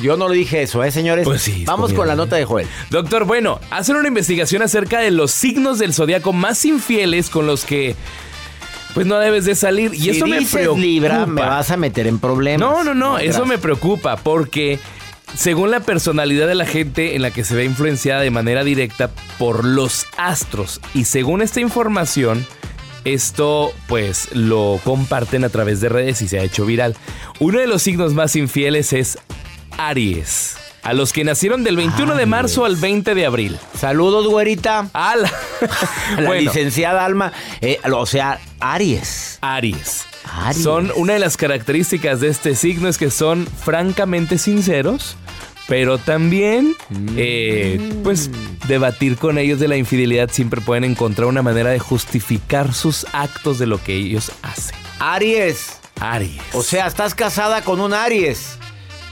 Yo 0.00 0.16
no 0.16 0.28
le 0.28 0.36
dije 0.36 0.62
eso, 0.62 0.84
¿eh, 0.84 0.90
señores? 0.90 1.24
Pues 1.24 1.42
sí, 1.42 1.64
Vamos 1.66 1.92
con 1.92 2.06
la 2.06 2.14
nota 2.14 2.36
de 2.36 2.44
Joel. 2.44 2.68
Doctor, 2.90 3.24
bueno, 3.24 3.60
hacen 3.70 3.96
una 3.96 4.08
investigación 4.08 4.62
acerca 4.62 5.00
de 5.00 5.10
los 5.10 5.30
signos 5.30 5.78
del 5.78 5.94
zodiaco 5.94 6.32
más 6.32 6.64
infieles 6.64 7.30
con 7.30 7.46
los 7.46 7.64
que 7.64 7.96
pues 8.94 9.06
no 9.06 9.18
debes 9.18 9.44
de 9.44 9.54
salir. 9.54 9.92
Y 9.94 9.98
si 9.98 10.10
eso 10.10 10.26
me 10.26 10.40
preocupa. 10.40 10.80
Libra, 10.80 11.26
me 11.26 11.42
vas 11.42 11.70
a 11.70 11.76
meter 11.76 12.06
en 12.06 12.18
problemas. 12.18 12.60
No, 12.60 12.82
no, 12.82 12.94
no, 12.94 13.18
eso 13.18 13.40
gracias. 13.40 13.46
me 13.46 13.58
preocupa 13.58 14.16
porque 14.16 14.78
según 15.34 15.70
la 15.70 15.80
personalidad 15.80 16.46
de 16.46 16.54
la 16.54 16.66
gente 16.66 17.14
en 17.14 17.22
la 17.22 17.30
que 17.30 17.44
se 17.44 17.54
ve 17.54 17.64
influenciada 17.64 18.22
de 18.22 18.30
manera 18.30 18.64
directa 18.64 19.10
por 19.38 19.64
los 19.64 20.06
astros 20.16 20.80
y 20.94 21.04
según 21.04 21.42
esta 21.42 21.60
información, 21.60 22.46
esto 23.04 23.72
pues 23.86 24.34
lo 24.34 24.80
comparten 24.82 25.44
a 25.44 25.48
través 25.48 25.80
de 25.80 25.88
redes 25.88 26.22
y 26.22 26.28
se 26.28 26.38
ha 26.38 26.42
hecho 26.42 26.64
viral. 26.64 26.96
Uno 27.38 27.58
de 27.58 27.66
los 27.66 27.82
signos 27.82 28.14
más 28.14 28.34
infieles 28.34 28.92
es 28.92 29.18
Aries. 29.78 30.56
A 30.82 30.92
los 30.92 31.12
que 31.12 31.24
nacieron 31.24 31.64
del 31.64 31.76
21 31.76 32.14
de 32.14 32.26
marzo 32.26 32.64
al 32.64 32.76
20 32.76 33.14
de 33.16 33.26
abril. 33.26 33.58
Saludos, 33.76 34.28
güerita. 34.28 34.88
Bueno, 36.16 36.34
licenciada 36.34 37.04
Alma. 37.04 37.32
eh, 37.60 37.80
o 37.92 38.06
sea, 38.06 38.38
Aries. 38.60 39.38
Aries. 39.40 40.04
Aries. 40.32 40.62
Son 40.62 40.92
una 40.94 41.14
de 41.14 41.18
las 41.18 41.36
características 41.36 42.20
de 42.20 42.28
este 42.28 42.54
signo 42.54 42.88
es 42.88 42.98
que 42.98 43.10
son 43.10 43.46
francamente 43.46 44.38
sinceros, 44.38 45.16
pero 45.66 45.98
también, 45.98 46.76
eh, 47.16 47.80
pues, 48.04 48.30
debatir 48.68 49.16
con 49.16 49.38
ellos 49.38 49.58
de 49.58 49.66
la 49.66 49.76
infidelidad 49.76 50.30
siempre 50.30 50.60
pueden 50.60 50.84
encontrar 50.84 51.26
una 51.26 51.42
manera 51.42 51.70
de 51.70 51.80
justificar 51.80 52.72
sus 52.74 53.06
actos 53.12 53.58
de 53.58 53.66
lo 53.66 53.82
que 53.82 53.94
ellos 53.96 54.30
hacen. 54.42 54.76
Aries. 55.00 55.78
Aries. 55.98 56.40
O 56.52 56.62
sea, 56.62 56.86
estás 56.86 57.14
casada 57.14 57.62
con 57.62 57.80
un 57.80 57.92
Aries. 57.94 58.58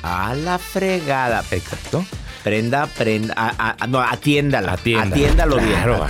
A 0.05 0.35
la 0.35 0.59
fregada. 0.59 1.43
exacto. 1.51 2.05
Prenda, 2.43 2.87
prenda. 2.87 3.33
a- 3.37 3.77
a- 3.81 3.87
no, 3.87 4.01
atiéndala. 4.01 4.73
Atienda. 4.73 5.17
Atiéndalo 5.17 5.57
bien. 5.57 5.71
Claro. 5.71 6.07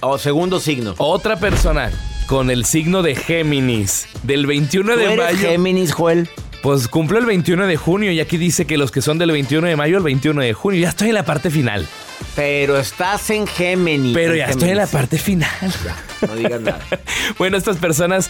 O 0.00 0.18
segundo 0.18 0.60
signo. 0.60 0.94
Otra 0.98 1.36
persona 1.40 1.90
con 2.28 2.50
el 2.50 2.64
signo 2.64 3.02
de 3.02 3.16
Géminis 3.16 4.06
del 4.22 4.46
21 4.46 4.92
¿Tú 4.92 4.98
de 4.98 5.04
eres 5.12 5.18
mayo. 5.34 5.48
Géminis, 5.48 5.92
Joel? 5.92 6.28
Pues 6.62 6.86
cumple 6.88 7.18
el 7.18 7.26
21 7.26 7.66
de 7.66 7.76
junio 7.76 8.10
y 8.12 8.20
aquí 8.20 8.36
dice 8.36 8.66
que 8.66 8.76
los 8.78 8.90
que 8.92 9.00
son 9.02 9.18
del 9.18 9.30
21 9.32 9.66
de 9.66 9.76
mayo, 9.76 9.96
el 9.98 10.02
21 10.04 10.40
de 10.42 10.52
junio. 10.52 10.80
Ya 10.80 10.88
estoy 10.90 11.08
en 11.08 11.14
la 11.14 11.24
parte 11.24 11.50
final. 11.50 11.86
Pero 12.36 12.78
estás 12.78 13.30
en 13.30 13.46
Géminis. 13.46 14.14
Pero 14.14 14.34
ya 14.36 14.46
estoy 14.46 14.70
en 14.70 14.76
la 14.76 14.86
parte 14.86 15.18
final. 15.18 15.48
No 16.26 16.34
digas 16.36 16.60
nada. 16.60 16.80
Bueno, 17.38 17.56
estas 17.56 17.76
personas, 17.78 18.28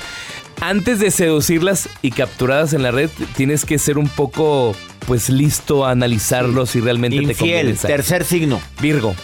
antes 0.61 0.99
de 1.01 1.11
seducirlas 1.11 1.89
y 2.03 2.11
capturadas 2.11 2.73
en 2.73 2.83
la 2.83 2.91
red, 2.91 3.11
tienes 3.37 3.65
que 3.65 3.79
ser 3.79 3.99
un 3.99 4.09
poco, 4.09 4.75
pues, 5.07 5.29
listo 5.29 5.85
a 5.87 5.91
analizarlos 5.93 6.71
si 6.71 6.81
realmente 6.81 7.17
te 7.19 7.23
Infiel. 7.25 7.39
conviene. 7.67 7.75
Tercer 7.79 8.25
signo. 8.25 8.61
Virgo. 8.81 9.15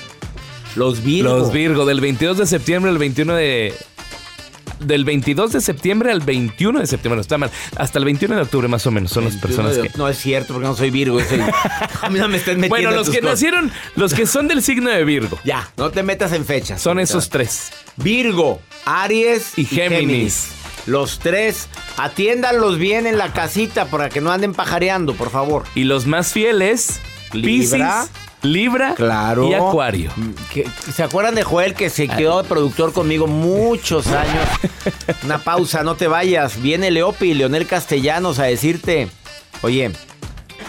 Los 0.77 1.03
Virgo. 1.05 1.39
Los 1.39 1.53
Virgo, 1.53 1.87
del 1.87 2.01
22 2.01 2.39
de 2.39 2.47
septiembre 2.47 2.91
al 2.91 2.99
21 2.99 3.35
de... 3.35 3.75
Del 4.81 5.05
22 5.05 5.53
de 5.53 5.61
septiembre 5.61 6.11
al 6.11 6.21
21 6.21 6.81
de 6.81 6.87
septiembre, 6.87 7.17
no 7.17 7.21
está 7.23 7.39
mal. 7.39 7.51
Hasta 7.77 7.99
el 8.01 8.05
21 8.05 8.35
de 8.35 8.43
octubre 8.43 8.67
más 8.69 8.85
o 8.87 8.91
menos 8.91 9.13
son 9.13 9.25
las 9.25 9.37
personas 9.37 9.79
que... 9.79 9.91
No 9.97 10.09
es 10.09 10.19
cierto, 10.19 10.53
porque 10.53 10.67
no 10.69 10.75
soy 10.77 10.91
Virgo. 10.91 11.21
soy- 11.21 11.41
A 12.03 12.11
mí 12.11 12.19
no 12.19 12.29
me 12.29 12.37
estén 12.39 12.57
metiendo 12.57 12.69
Bueno, 12.69 12.91
en 12.91 12.97
los 12.97 13.09
que 13.09 13.21
cosas. 13.21 13.35
nacieron, 13.35 13.71
los 13.95 14.13
que 14.15 14.27
son 14.27 14.49
del 14.49 14.63
signo 14.63 14.91
de 14.91 15.05
Virgo, 15.05 15.39
Ya, 15.45 15.71
no 15.77 15.91
te 15.91 16.03
metas 16.03 16.33
en 16.33 16.45
fechas. 16.45 16.83
son 16.83 16.99
esos 16.99 17.31
tres. 17.31 17.71
Virgo, 17.97 18.61
Aries 18.85 19.53
Y 19.57 19.65
Géminis. 19.65 20.49
Los 20.87 21.19
tres, 21.19 21.69
atiéndanlos 21.97 22.79
bien 22.79 23.07
en 23.07 23.17
la 23.19 23.33
casita 23.33 23.87
para 23.87 24.09
que 24.11 24.21
no 24.21 24.31
anden 24.33 24.53
pajareando, 24.53 25.15
por 25.15 25.31
favor. 25.31 25.65
Y 25.75 25.85
los 25.85 26.07
más 26.07 26.33
fieles, 26.33 27.01
Libra. 27.33 28.03
Piscis, 28.03 28.21
Libra 28.43 28.95
Claro. 28.95 29.49
y 29.49 29.55
Acuario. 29.55 30.11
Que- 30.53 30.69
¿Se 30.95 31.03
acuerdan 31.03 31.35
de 31.35 31.43
Joel 31.43 31.75
que 31.75 31.89
se 31.89 32.07
quedó 32.09 32.43
de 32.43 32.49
productor 32.49 32.93
conmigo 32.93 33.27
muchos 33.27 34.07
años? 34.09 34.47
Una 35.25 35.39
pausa, 35.39 35.83
no 35.83 35.95
te 35.97 36.07
vayas. 36.09 36.61
Viene 36.61 36.91
Leopi 36.91 37.31
y 37.31 37.35
Leonel 37.35 37.67
Castellanos 37.67 38.39
a 38.39 38.45
decirte, 38.45 39.09
oye, 39.63 39.91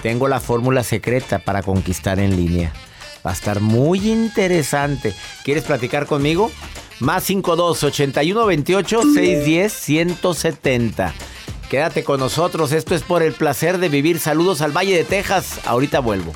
tengo 0.01 0.29
la 0.29 0.39
fórmula 0.39 0.84
secreta 0.84 1.39
para 1.39 1.62
conquistar 1.63 2.19
en 2.19 2.38
línea. 2.38 2.72
Va 3.27 3.31
a 3.31 3.34
estar 3.34 3.60
muy 3.60 4.10
interesante. 4.10 5.13
¿Quieres 5.43 5.63
platicar 5.65 6.05
conmigo? 6.05 6.51
Más 6.99 7.23
52 7.25 7.83
81 7.83 8.45
28 8.45 9.01
610 9.01 9.73
170. 9.73 11.13
Quédate 11.69 12.03
con 12.03 12.19
nosotros, 12.19 12.71
esto 12.71 12.95
es 12.95 13.03
por 13.03 13.23
el 13.23 13.33
placer 13.33 13.79
de 13.79 13.89
vivir. 13.89 14.19
Saludos 14.19 14.61
al 14.61 14.71
Valle 14.71 14.95
de 14.95 15.03
Texas, 15.03 15.59
ahorita 15.65 15.99
vuelvo. 15.99 16.31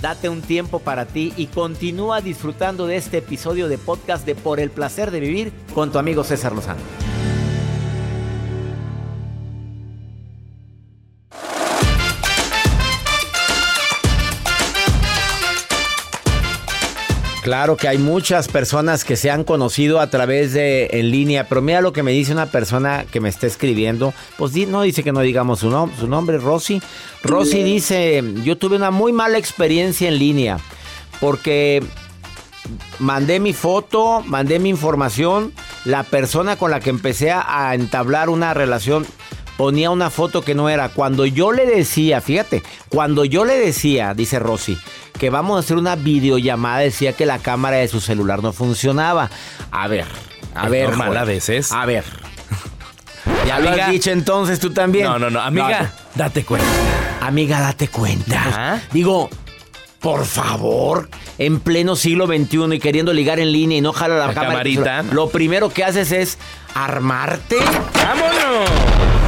Date 0.00 0.28
un 0.28 0.40
tiempo 0.40 0.78
para 0.78 1.04
ti 1.06 1.32
y 1.36 1.46
continúa 1.46 2.20
disfrutando 2.20 2.86
de 2.86 2.96
este 2.96 3.18
episodio 3.18 3.68
de 3.68 3.76
podcast 3.76 4.24
de 4.24 4.34
Por 4.34 4.60
el 4.60 4.70
placer 4.70 5.10
de 5.10 5.20
vivir 5.20 5.52
con 5.74 5.92
tu 5.92 5.98
amigo 5.98 6.24
César 6.24 6.52
Lozano. 6.54 6.80
Claro 17.50 17.76
que 17.76 17.88
hay 17.88 17.98
muchas 17.98 18.46
personas 18.46 19.04
que 19.04 19.16
se 19.16 19.28
han 19.28 19.42
conocido 19.42 19.98
a 19.98 20.08
través 20.08 20.52
de 20.52 20.88
en 20.92 21.10
línea, 21.10 21.48
pero 21.48 21.60
mira 21.60 21.80
lo 21.80 21.92
que 21.92 22.04
me 22.04 22.12
dice 22.12 22.30
una 22.30 22.46
persona 22.46 23.06
que 23.10 23.18
me 23.18 23.28
está 23.28 23.48
escribiendo. 23.48 24.14
Pues 24.38 24.54
no 24.68 24.82
dice 24.82 25.02
que 25.02 25.10
no 25.10 25.18
digamos 25.18 25.58
su, 25.58 25.68
nombre, 25.68 25.98
su 25.98 26.06
nombre, 26.06 26.38
Rosy. 26.38 26.80
Rosy 27.24 27.64
dice, 27.64 28.22
yo 28.44 28.56
tuve 28.56 28.76
una 28.76 28.92
muy 28.92 29.12
mala 29.12 29.36
experiencia 29.36 30.06
en 30.06 30.20
línea 30.20 30.58
porque 31.18 31.82
mandé 33.00 33.40
mi 33.40 33.52
foto, 33.52 34.22
mandé 34.26 34.60
mi 34.60 34.68
información, 34.68 35.52
la 35.84 36.04
persona 36.04 36.54
con 36.54 36.70
la 36.70 36.78
que 36.78 36.90
empecé 36.90 37.32
a 37.32 37.74
entablar 37.74 38.28
una 38.28 38.54
relación 38.54 39.04
ponía 39.60 39.90
una 39.90 40.08
foto 40.08 40.40
que 40.40 40.54
no 40.54 40.70
era. 40.70 40.88
Cuando 40.88 41.26
yo 41.26 41.52
le 41.52 41.66
decía, 41.66 42.22
fíjate, 42.22 42.62
cuando 42.88 43.26
yo 43.26 43.44
le 43.44 43.58
decía, 43.58 44.14
dice 44.14 44.38
Rosy, 44.38 44.78
que 45.18 45.28
vamos 45.28 45.58
a 45.58 45.60
hacer 45.60 45.76
una 45.76 45.96
videollamada, 45.96 46.78
decía 46.78 47.12
que 47.12 47.26
la 47.26 47.40
cámara 47.40 47.76
de 47.76 47.86
su 47.86 48.00
celular 48.00 48.42
no 48.42 48.54
funcionaba. 48.54 49.28
A 49.70 49.86
ver, 49.86 50.06
a 50.54 50.66
ver. 50.70 50.88
Normal 50.88 51.14
a 51.14 51.24
veces. 51.24 51.72
A 51.72 51.84
ver. 51.84 52.04
Ya 53.46 53.58
lo 53.58 53.68
has 53.68 53.90
dicho 53.90 54.10
entonces 54.10 54.60
tú 54.60 54.70
también. 54.70 55.04
No, 55.04 55.18
no, 55.18 55.28
no. 55.28 55.42
Amiga, 55.42 55.92
date 56.14 56.42
cuenta. 56.42 56.66
Amiga, 57.20 57.60
date 57.60 57.88
cuenta. 57.88 58.80
Digo, 58.92 59.28
por 60.00 60.24
favor, 60.24 61.10
en 61.36 61.60
pleno 61.60 61.96
siglo 61.96 62.26
XXI 62.26 62.76
y 62.76 62.78
queriendo 62.78 63.12
ligar 63.12 63.38
en 63.38 63.52
línea 63.52 63.76
y 63.76 63.80
no 63.82 63.92
jala 63.92 64.16
la, 64.16 64.28
la 64.28 64.32
cámara. 64.32 65.02
Lo 65.12 65.28
primero 65.28 65.68
que 65.68 65.84
haces 65.84 66.12
es 66.12 66.38
armarte. 66.74 67.56
¡Vámonos! 67.94 68.70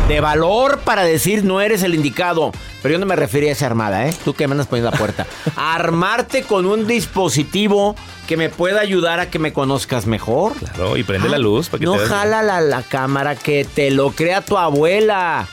de 0.08 0.20
valor 0.20 0.80
para 0.80 1.04
decir 1.04 1.44
no 1.44 1.60
eres 1.60 1.82
el 1.82 1.94
indicado. 1.94 2.52
Pero 2.82 2.92
yo 2.92 2.98
no 2.98 3.06
me 3.06 3.16
refería 3.16 3.50
a 3.50 3.52
esa 3.52 3.66
armada, 3.66 4.06
¿eh? 4.08 4.14
Tú 4.24 4.34
que 4.34 4.46
me 4.48 4.52
andas 4.52 4.66
poniendo 4.66 4.90
la 4.90 4.98
puerta. 4.98 5.26
Armarte 5.56 6.42
con 6.42 6.66
un 6.66 6.86
dispositivo 6.86 7.94
que 8.26 8.36
me 8.36 8.48
pueda 8.48 8.80
ayudar 8.80 9.20
a 9.20 9.30
que 9.30 9.38
me 9.38 9.52
conozcas 9.52 10.06
mejor. 10.06 10.54
Claro, 10.54 10.96
y 10.96 11.04
prende 11.04 11.28
la 11.28 11.38
luz 11.38 11.68
para 11.68 11.78
que 11.78 11.84
No 11.84 11.96
te 11.96 12.06
jala 12.06 12.42
la, 12.42 12.60
la, 12.60 12.82
cámara, 12.82 13.36
que 13.36 13.64
te 13.64 13.90
lo 13.90 14.10
crea 14.10 14.40
tu 14.40 14.58
abuela. 14.58 15.46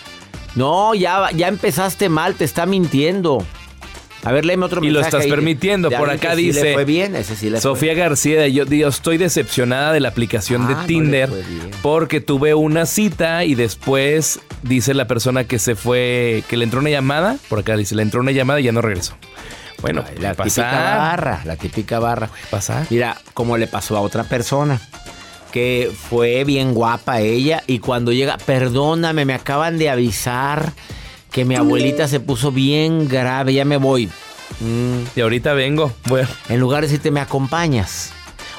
No, 0.56 0.96
ya, 0.96 1.30
ya 1.32 1.48
empezaste 1.48 2.10
mal, 2.10 2.34
te 2.36 2.46
está 2.46 2.66
mintiendo. 2.66 3.46
A 4.24 4.32
ver, 4.32 4.46
léeme 4.46 4.66
otro 4.66 4.84
Y 4.84 4.90
lo 4.90 5.00
estás 5.00 5.26
permitiendo. 5.28 5.90
Por 5.90 6.10
acá 6.10 6.36
dice. 6.36 6.64
Le 6.64 6.74
fue 6.74 6.86
bien, 6.86 7.16
ese 7.16 7.36
sí 7.36 7.50
le 7.50 7.62
Sofía 7.62 7.94
fue. 7.94 8.00
García, 8.00 8.48
yo, 8.48 8.66
yo, 8.66 8.88
estoy 8.88 9.18
decepcionada 9.18 9.94
de 9.94 10.00
la 10.00 10.10
aplicación 10.10 10.64
Ah, 10.64 10.68
de 10.68 10.76
le 10.76 10.88
Tinder 10.88 11.30
porque 11.82 12.20
tuve 12.20 12.54
una 12.54 12.86
cita 12.86 13.46
y 13.46 13.56
después 13.56 14.40
dice 14.64 14.94
la 14.94 15.08
persona 15.08 15.46
que 15.46 15.60
se 15.60 15.76
fue, 15.76 16.44
que 16.50 16.58
le 16.58 16.66
entró 16.66 16.80
una 16.80 16.90
llamada. 16.90 17.38
Por 17.48 17.60
acá 17.60 17.78
dice, 17.78 17.96
le 17.96 18.02
entró 18.02 18.20
una 18.20 18.32
llamada 18.32 18.60
y 18.60 18.64
ya 18.64 18.72
no 18.72 18.82
regresó. 18.82 19.16
Bueno, 19.82 20.04
Ay, 20.06 20.18
la 20.20 20.36
típica 20.36 20.98
barra, 20.98 21.42
la 21.46 21.56
típica 21.56 22.00
barra. 22.00 22.30
Pasar. 22.50 22.86
Mira, 22.90 23.18
como 23.34 23.58
le 23.58 23.68
pasó 23.68 23.96
a 23.96 24.02
otra 24.02 24.26
persona 24.26 24.80
que 25.54 25.92
fue 26.10 26.44
bien 26.44 26.74
guapa 26.74 27.22
ella 27.22 27.64
y 27.66 27.80
cuando 27.80 28.12
llega, 28.12 28.38
perdóname, 28.38 29.26
me 29.26 29.34
acaban 29.34 29.78
de 29.78 29.90
avisar 29.90 30.74
que 31.32 31.46
mi 31.46 31.56
abuelita 31.56 32.08
se 32.08 32.20
puso 32.20 32.52
bien 32.52 33.08
grave, 33.08 33.54
ya 33.54 33.66
me 33.66 33.78
voy. 33.78 34.08
Mm, 34.60 35.04
Y 35.16 35.22
ahorita 35.22 35.54
vengo. 35.54 35.92
Bueno, 36.08 36.28
en 36.50 36.60
lugar 36.60 36.82
de 36.82 36.88
decirte, 36.88 37.12
me 37.12 37.20
acompañas. 37.22 38.12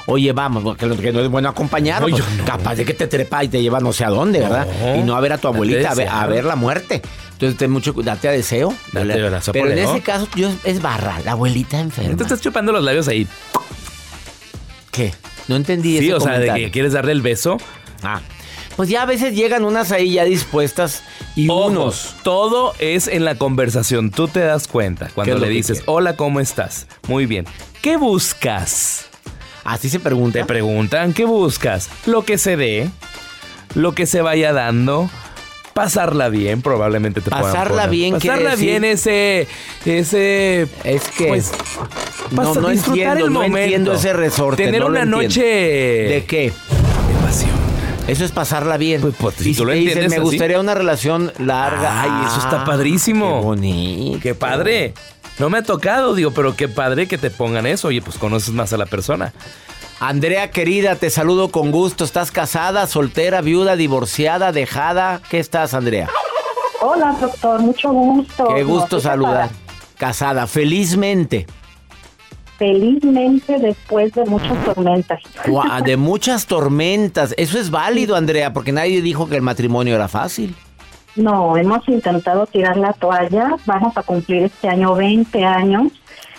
Oye, 0.07 0.31
vamos, 0.31 0.63
porque 0.63 0.87
lo 0.87 0.97
que 0.97 1.11
no 1.13 1.19
es 1.21 1.29
bueno 1.29 1.49
acompañar. 1.49 2.01
No, 2.01 2.07
pues, 2.07 2.23
no. 2.37 2.45
Capaz 2.45 2.75
de 2.75 2.85
que 2.85 2.93
te 2.93 3.07
trepa 3.07 3.43
y 3.43 3.49
te 3.49 3.61
lleva 3.61 3.79
no 3.79 3.93
sé 3.93 4.03
a 4.03 4.09
dónde, 4.09 4.39
¿verdad? 4.39 4.67
No. 4.81 4.95
Y 4.95 5.03
no 5.03 5.15
a 5.15 5.19
ver 5.19 5.33
a 5.33 5.37
tu 5.37 5.47
abuelita, 5.47 5.91
a 5.91 5.95
ver, 5.95 6.05
deseo. 6.07 6.19
a 6.21 6.27
ver 6.27 6.45
la 6.45 6.55
muerte. 6.55 7.01
Entonces, 7.33 7.57
ten 7.57 7.69
mucho 7.71 7.93
date 7.93 8.27
a 8.27 8.31
deseo. 8.31 8.73
Abrazo 8.95 9.51
Pero 9.51 9.69
en 9.69 9.77
ese 9.77 10.01
caso, 10.01 10.27
yo, 10.35 10.49
es 10.63 10.81
barra, 10.81 11.19
la 11.23 11.33
abuelita 11.33 11.79
enferma. 11.79 12.15
te 12.15 12.23
estás 12.23 12.41
chupando 12.41 12.71
los 12.71 12.83
labios 12.83 13.07
ahí. 13.07 13.27
¿Qué? 14.91 15.13
No 15.47 15.55
entendí 15.55 15.97
Sí, 15.99 16.05
ese 16.05 16.13
o 16.15 16.19
sea, 16.19 16.39
de 16.39 16.53
que 16.53 16.71
quieres 16.71 16.93
darle 16.93 17.11
el 17.11 17.21
beso. 17.21 17.57
Ah, 18.03 18.21
pues 18.75 18.89
ya 18.89 19.03
a 19.03 19.05
veces 19.05 19.35
llegan 19.35 19.65
unas 19.65 19.91
ahí 19.91 20.13
ya 20.13 20.23
dispuestas 20.23 21.03
y 21.35 21.47
unos. 21.49 21.67
Unos. 21.71 22.15
Todo 22.23 22.73
es 22.79 23.07
en 23.07 23.25
la 23.25 23.35
conversación. 23.35 24.11
Tú 24.11 24.27
te 24.27 24.39
das 24.39 24.67
cuenta 24.67 25.07
¿Qué 25.07 25.13
cuando 25.13 25.37
le 25.37 25.49
dices, 25.49 25.83
hola, 25.85 26.15
¿cómo 26.15 26.39
estás? 26.39 26.87
Muy 27.07 27.25
bien. 27.25 27.45
¿Qué 27.81 27.97
buscas? 27.97 29.05
Así 29.63 29.89
se 29.89 29.99
pregunta. 29.99 30.39
Te 30.39 30.45
preguntan, 30.45 31.13
¿qué 31.13 31.25
buscas? 31.25 31.89
Lo 32.05 32.23
que 32.25 32.37
se 32.37 32.57
dé, 32.57 32.89
lo 33.75 33.93
que 33.93 34.05
se 34.07 34.21
vaya 34.21 34.53
dando, 34.53 35.09
pasarla 35.73 36.29
bien, 36.29 36.61
probablemente 36.63 37.21
te 37.21 37.29
puedan 37.29 37.45
Pasarla 37.45 37.83
poner. 37.83 37.89
bien 37.91 38.13
Pasarla 38.15 38.55
bien 38.55 38.83
ese, 38.83 39.47
ese... 39.85 40.67
Es 40.83 41.03
que 41.15 41.27
Pues, 41.27 41.51
no, 42.31 42.37
pasa- 42.37 42.59
no 42.61 42.69
disfrutar 42.69 43.17
entiendo, 43.19 43.25
el 43.27 43.33
no 43.51 43.57
entiendo 43.57 43.93
ese 43.93 44.13
resorte. 44.13 44.65
Tener 44.65 44.81
no 44.81 44.87
una 44.87 45.05
noche... 45.05 45.43
¿De 45.43 46.25
qué? 46.27 46.51
Eso 48.11 48.25
es 48.25 48.31
pasarla 48.31 48.75
bien. 48.75 48.99
Pues, 48.99 49.15
pues, 49.17 49.35
si 49.35 49.51
y 49.51 49.55
tú 49.55 49.63
lo 49.63 49.71
te 49.71 49.77
dicen, 49.77 49.89
entiendes 49.99 50.09
me 50.11 50.15
así. 50.17 50.25
gustaría 50.31 50.59
una 50.59 50.73
relación 50.73 51.31
larga. 51.39 52.01
Ay, 52.01 52.27
eso 52.27 52.39
está 52.39 52.65
padrísimo. 52.65 53.39
Qué 53.39 53.45
bonito. 53.45 54.19
Qué 54.21 54.35
padre. 54.35 54.93
No 55.39 55.49
me 55.49 55.59
ha 55.59 55.63
tocado, 55.63 56.13
digo, 56.13 56.31
pero 56.31 56.55
qué 56.57 56.67
padre 56.67 57.07
que 57.07 57.17
te 57.17 57.29
pongan 57.31 57.65
eso. 57.65 57.87
Oye, 57.87 58.01
pues 58.01 58.17
conoces 58.17 58.53
más 58.53 58.73
a 58.73 58.77
la 58.77 58.85
persona. 58.85 59.31
Andrea 60.01 60.51
querida, 60.51 60.95
te 60.95 61.09
saludo 61.09 61.51
con 61.51 61.71
gusto. 61.71 62.03
¿Estás 62.03 62.31
casada, 62.31 62.85
soltera, 62.85 63.39
viuda, 63.39 63.77
divorciada, 63.77 64.51
dejada? 64.51 65.21
¿Qué 65.29 65.39
estás, 65.39 65.73
Andrea? 65.73 66.09
Hola, 66.81 67.15
doctor, 67.21 67.61
mucho 67.61 67.91
gusto. 67.93 68.47
Qué 68.53 68.63
gusto 68.63 68.99
saludar. 68.99 69.49
casada. 69.49 69.61
Casada, 69.97 70.47
felizmente. 70.47 71.47
Felizmente 72.61 73.57
después 73.57 74.13
de 74.13 74.23
muchas 74.25 74.63
tormentas. 74.63 75.19
Gua- 75.47 75.81
De 75.83 75.97
muchas 75.97 76.45
tormentas. 76.45 77.33
Eso 77.35 77.57
es 77.57 77.71
válido, 77.71 78.15
Andrea, 78.15 78.53
porque 78.53 78.71
nadie 78.71 79.01
dijo 79.01 79.27
que 79.27 79.35
el 79.37 79.41
matrimonio 79.41 79.95
era 79.95 80.07
fácil. 80.07 80.53
No, 81.15 81.57
hemos 81.57 81.87
intentado 81.89 82.45
tirar 82.45 82.77
la 82.77 82.93
toalla. 82.93 83.55
Vamos 83.65 83.97
a 83.97 84.03
cumplir 84.03 84.43
este 84.43 84.69
año 84.69 84.93
20 84.93 85.43
años. 85.43 85.87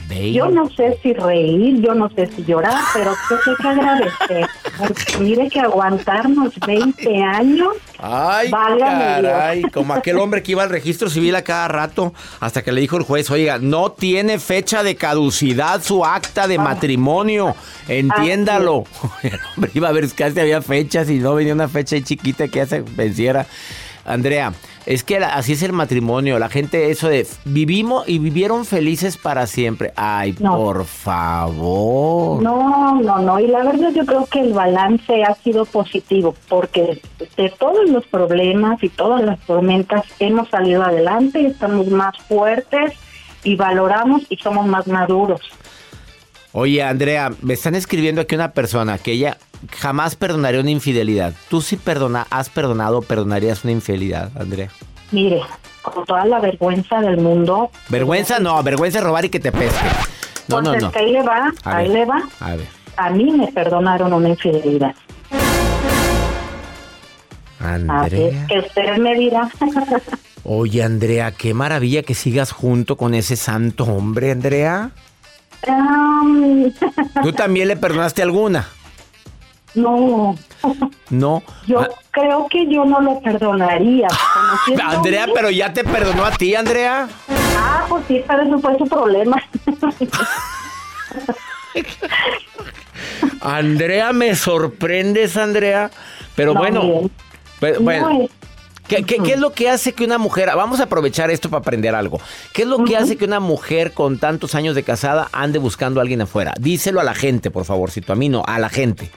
Baby. 0.09 0.33
Yo 0.33 0.49
no 0.49 0.69
sé 0.71 0.97
si 1.03 1.13
reír, 1.13 1.81
yo 1.81 1.95
no 1.95 2.09
sé 2.11 2.27
si 2.29 2.45
llorar, 2.45 2.81
pero 2.95 3.13
que 3.29 3.51
hay 3.51 3.57
que 3.57 3.69
agradecer. 3.69 4.47
Porque 4.79 5.19
mire 5.19 5.49
que 5.49 5.59
aguantarnos 5.59 6.53
20 6.65 7.21
años. 7.21 7.73
Ay, 8.05 8.51
Válgame 8.51 9.21
Dios. 9.21 9.33
caray, 9.33 9.63
como 9.63 9.95
aquel 9.95 10.19
hombre 10.19 10.43
que 10.43 10.53
iba 10.53 10.65
al 10.65 10.71
registro 10.71 11.09
civil 11.09 11.37
a 11.37 11.43
cada 11.43 11.69
rato, 11.69 12.13
hasta 12.41 12.63
que 12.63 12.73
le 12.73 12.81
dijo 12.81 12.97
el 12.97 13.05
juez, 13.05 13.31
oiga, 13.31 13.59
no 13.61 13.93
tiene 13.93 14.41
fecha 14.41 14.83
de 14.83 14.97
caducidad 14.97 15.81
su 15.83 16.05
acta 16.05 16.49
de 16.49 16.59
matrimonio, 16.59 17.55
entiéndalo. 17.87 18.85
El 19.23 19.39
hombre 19.55 19.71
iba 19.75 19.89
a 19.89 19.93
ver 19.93 20.09
si 20.09 20.17
casi 20.17 20.41
había 20.41 20.61
fechas 20.63 21.09
y 21.11 21.19
no 21.21 21.35
venía 21.35 21.55
una 21.55 21.69
fecha 21.69 21.95
ahí 21.95 22.03
chiquita 22.03 22.49
que 22.49 22.59
ya 22.59 22.67
se 22.67 22.81
venciera. 22.81 23.47
Andrea, 24.05 24.53
es 24.87 25.05
que 25.05 25.21
la- 25.21 25.35
así 25.35 25.53
es 25.53 25.63
el 25.63 25.73
matrimonio, 25.73 26.39
la 26.39 26.49
gente 26.49 26.91
eso 26.91 27.09
de 27.09 27.27
vivimos 27.45 28.09
y 28.09 28.19
vivieron 28.19 28.65
felices 28.65 29.17
para 29.17 29.47
siempre. 29.47 29.93
Ay, 29.97 30.35
No. 30.41 30.57
por 30.57 30.85
favor. 30.85 32.43
No, 32.43 33.01
no, 33.01 33.19
no. 33.19 33.41
Y 33.41 33.47
la 33.49 33.65
verdad 33.65 33.91
yo 33.95 34.05
creo 34.07 34.27
que 34.27 34.41
el 34.41 34.53
balance 34.53 35.23
ha 35.25 35.35
sido 35.37 35.65
positivo 35.65 36.35
porque 36.49 37.01
de 37.37 37.49
todos 37.59 37.89
los 37.91 38.07
problemas 38.07 38.83
y 38.83 38.89
todas 38.89 39.23
las 39.23 39.39
tormentas 39.41 40.03
hemos 40.19 40.49
salido 40.49 40.83
adelante, 40.83 41.47
estamos 41.47 41.87
más 41.89 42.17
fuertes 42.29 42.93
y 43.45 43.57
valoramos 43.57 44.23
y 44.29 44.37
somos 44.37 44.67
más 44.67 44.87
maduros. 44.87 45.41
Oye, 46.53 46.83
Andrea, 46.83 47.33
me 47.41 47.55
están 47.55 47.75
escribiendo 47.75 48.21
aquí 48.21 48.35
una 48.35 48.53
persona 48.53 48.99
que 48.99 49.13
ella 49.13 49.39
jamás 49.79 50.17
perdonaría 50.17 50.61
una 50.61 50.71
infidelidad. 50.71 51.33
¿Tú 51.49 51.63
sí 51.63 51.77
perdona, 51.77 52.27
has 52.31 52.51
perdonado 52.51 52.99
o 52.99 53.03
perdonarías 53.03 53.65
una 53.65 53.73
infidelidad, 53.73 54.31
Andrea? 54.39 54.69
Mire, 55.13 55.41
con 55.83 56.05
toda 56.05 56.27
la 56.27 56.41
vergüenza 56.41 57.01
del 57.01 57.17
mundo. 57.19 57.71
Vergüenza 57.89 58.39
no, 58.39 58.63
vergüenza 58.63 58.99
es 58.99 59.05
robar 59.05 59.25
y 59.25 59.31
que 59.31 59.41
te 59.41 59.51
pesque. 59.51 59.87
No, 60.49 60.61
no, 60.61 60.71
Pues 60.73 60.83
no. 60.83 60.93
que 60.93 60.99
ahí 60.99 61.13
le 61.13 61.23
va, 61.23 61.53
A 61.65 61.77
ahí 61.77 61.89
ver. 61.89 61.97
le 61.99 62.05
va. 62.07 62.23
A 62.41 62.57
ver, 62.57 62.67
A 62.97 63.11
mí 63.11 63.25
me 63.33 63.51
perdonaron 63.51 64.13
una 64.13 64.29
infidelidad. 64.29 64.95
Andrea. 67.61 68.47
que 68.49 68.59
usted 68.59 68.97
me 68.99 69.15
dirá. 69.15 69.49
Oye, 70.45 70.83
Andrea, 70.83 71.31
qué 71.31 71.55
maravilla 71.55 72.03
que 72.03 72.15
sigas 72.15 72.51
junto 72.51 72.97
con 72.97 73.15
ese 73.15 73.37
santo 73.37 73.85
hombre, 73.85 74.33
Andrea. 74.33 74.91
¿Tú 77.23 77.33
también 77.33 77.69
le 77.69 77.77
perdonaste 77.77 78.23
alguna? 78.23 78.67
No. 79.75 80.35
No. 81.11 81.43
Yo 81.67 81.81
Ah, 81.81 81.89
creo 82.11 82.47
que 82.49 82.67
yo 82.73 82.85
no 82.85 83.01
lo 83.01 83.21
perdonaría. 83.21 84.09
Andrea, 84.85 85.27
pero 85.35 85.51
ya 85.51 85.73
te 85.73 85.83
perdonó 85.85 86.25
a 86.25 86.33
ti, 86.33 86.55
Andrea. 86.55 87.09
Ah, 87.57 87.87
pues 87.89 88.05
sí, 88.09 88.23
pero 88.27 88.43
eso 88.43 88.59
fue 88.61 88.77
su 88.79 88.87
problema. 88.87 89.37
Andrea, 93.41 94.13
me 94.13 94.35
sorprendes, 94.37 95.37
Andrea. 95.37 95.91
Pero 96.37 96.55
No, 96.55 96.61
bueno, 96.61 97.11
pero, 97.61 97.79
No 97.81 97.85
bueno. 97.85 98.11
es- 98.25 98.31
¿Qué, 98.97 99.05
qué- 99.05 99.23
qué 99.23 99.33
es 99.35 99.41
lo 99.41 99.53
que 99.53 99.69
hace 99.71 99.93
que 99.93 100.05
una 100.05 100.19
mujer, 100.19 100.51
vamos 100.57 100.81
a 100.81 100.85
aprovechar 100.85 101.31
esto 101.31 101.49
para 101.51 101.61
aprender 101.61 101.95
algo, 101.95 102.21
qué 102.53 102.63
es 102.63 102.69
lo 102.69 102.85
que 102.85 102.97
hace 102.97 103.17
que 103.17 103.25
una 103.25 103.41
mujer 103.41 103.93
con 103.93 104.19
tantos 104.19 104.55
años 104.55 104.75
de 104.75 104.83
casada 104.83 105.29
ande 105.33 105.59
buscando 105.59 106.01
a 106.01 106.03
alguien 106.03 106.21
afuera? 106.21 106.53
Díselo 106.61 107.01
a 107.01 107.05
la 107.05 107.15
gente, 107.15 107.51
por 107.51 107.65
favorcito, 107.65 108.13
a 108.13 108.17
mí 108.17 108.29
no, 108.29 108.43
a 108.47 108.59
la 108.59 108.69
gente. 108.69 109.11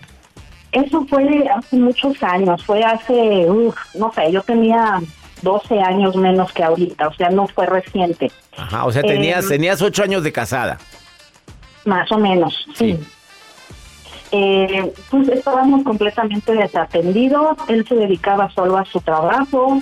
Eso 0.71 1.05
fue 1.09 1.23
hace 1.55 1.75
muchos 1.77 2.21
años, 2.21 2.63
fue 2.65 2.83
hace, 2.83 3.49
uf, 3.49 3.75
no 3.95 4.11
sé, 4.13 4.31
yo 4.31 4.41
tenía 4.43 4.99
12 5.41 5.79
años 5.79 6.15
menos 6.15 6.51
que 6.51 6.63
ahorita, 6.63 7.07
o 7.07 7.13
sea, 7.13 7.29
no 7.29 7.47
fue 7.47 7.65
reciente, 7.65 8.31
Ajá, 8.57 8.85
o 8.85 8.91
sea, 8.91 9.01
tenías, 9.01 9.43
Em. 9.45 9.49
tenías 9.49 9.81
ocho 9.81 10.03
años 10.03 10.23
de 10.23 10.31
casada. 10.31 10.77
más 11.85 12.11
o 12.11 12.17
menos, 12.17 12.65
sí. 12.75 12.93
Sí. 12.93 12.99
Eh, 14.37 14.93
pues 15.09 15.29
estábamos 15.29 15.83
completamente 15.83 16.53
desatendidos, 16.53 17.57
él 17.69 17.87
se 17.87 17.95
dedicaba 17.95 18.49
solo 18.51 18.77
a 18.77 18.83
su 18.83 18.99
trabajo 18.99 19.79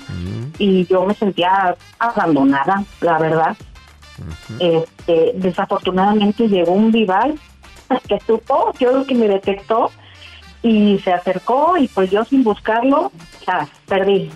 y 0.60 0.86
yo 0.86 1.06
me 1.06 1.16
sentía 1.16 1.76
abandonada, 1.98 2.84
la 3.02 3.18
verdad. 3.18 3.58
este, 4.60 5.32
desafortunadamente 5.36 6.48
llegó 6.48 6.74
un 6.74 6.94
rival 6.94 7.40
que 8.08 8.20
supo, 8.28 8.72
yo 8.80 8.92
creo 8.92 9.06
que 9.08 9.16
me 9.16 9.28
detectó 9.28 9.90
y 10.62 11.00
se 11.00 11.12
acercó 11.14 11.76
y 11.78 11.88
pues 11.88 12.12
yo 12.12 12.24
sin 12.24 12.44
buscarlo, 12.44 13.12
ya, 13.48 13.68
perdí. 13.88 14.30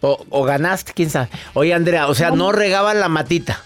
O, 0.00 0.18
o 0.28 0.42
ganaste, 0.42 0.92
quién 0.92 1.08
sabe. 1.08 1.28
Oye, 1.54 1.72
Andrea, 1.72 2.08
o 2.08 2.14
sea, 2.14 2.32
no 2.32 2.50
regaban 2.50 2.98
la 2.98 3.08
matita. 3.08 3.62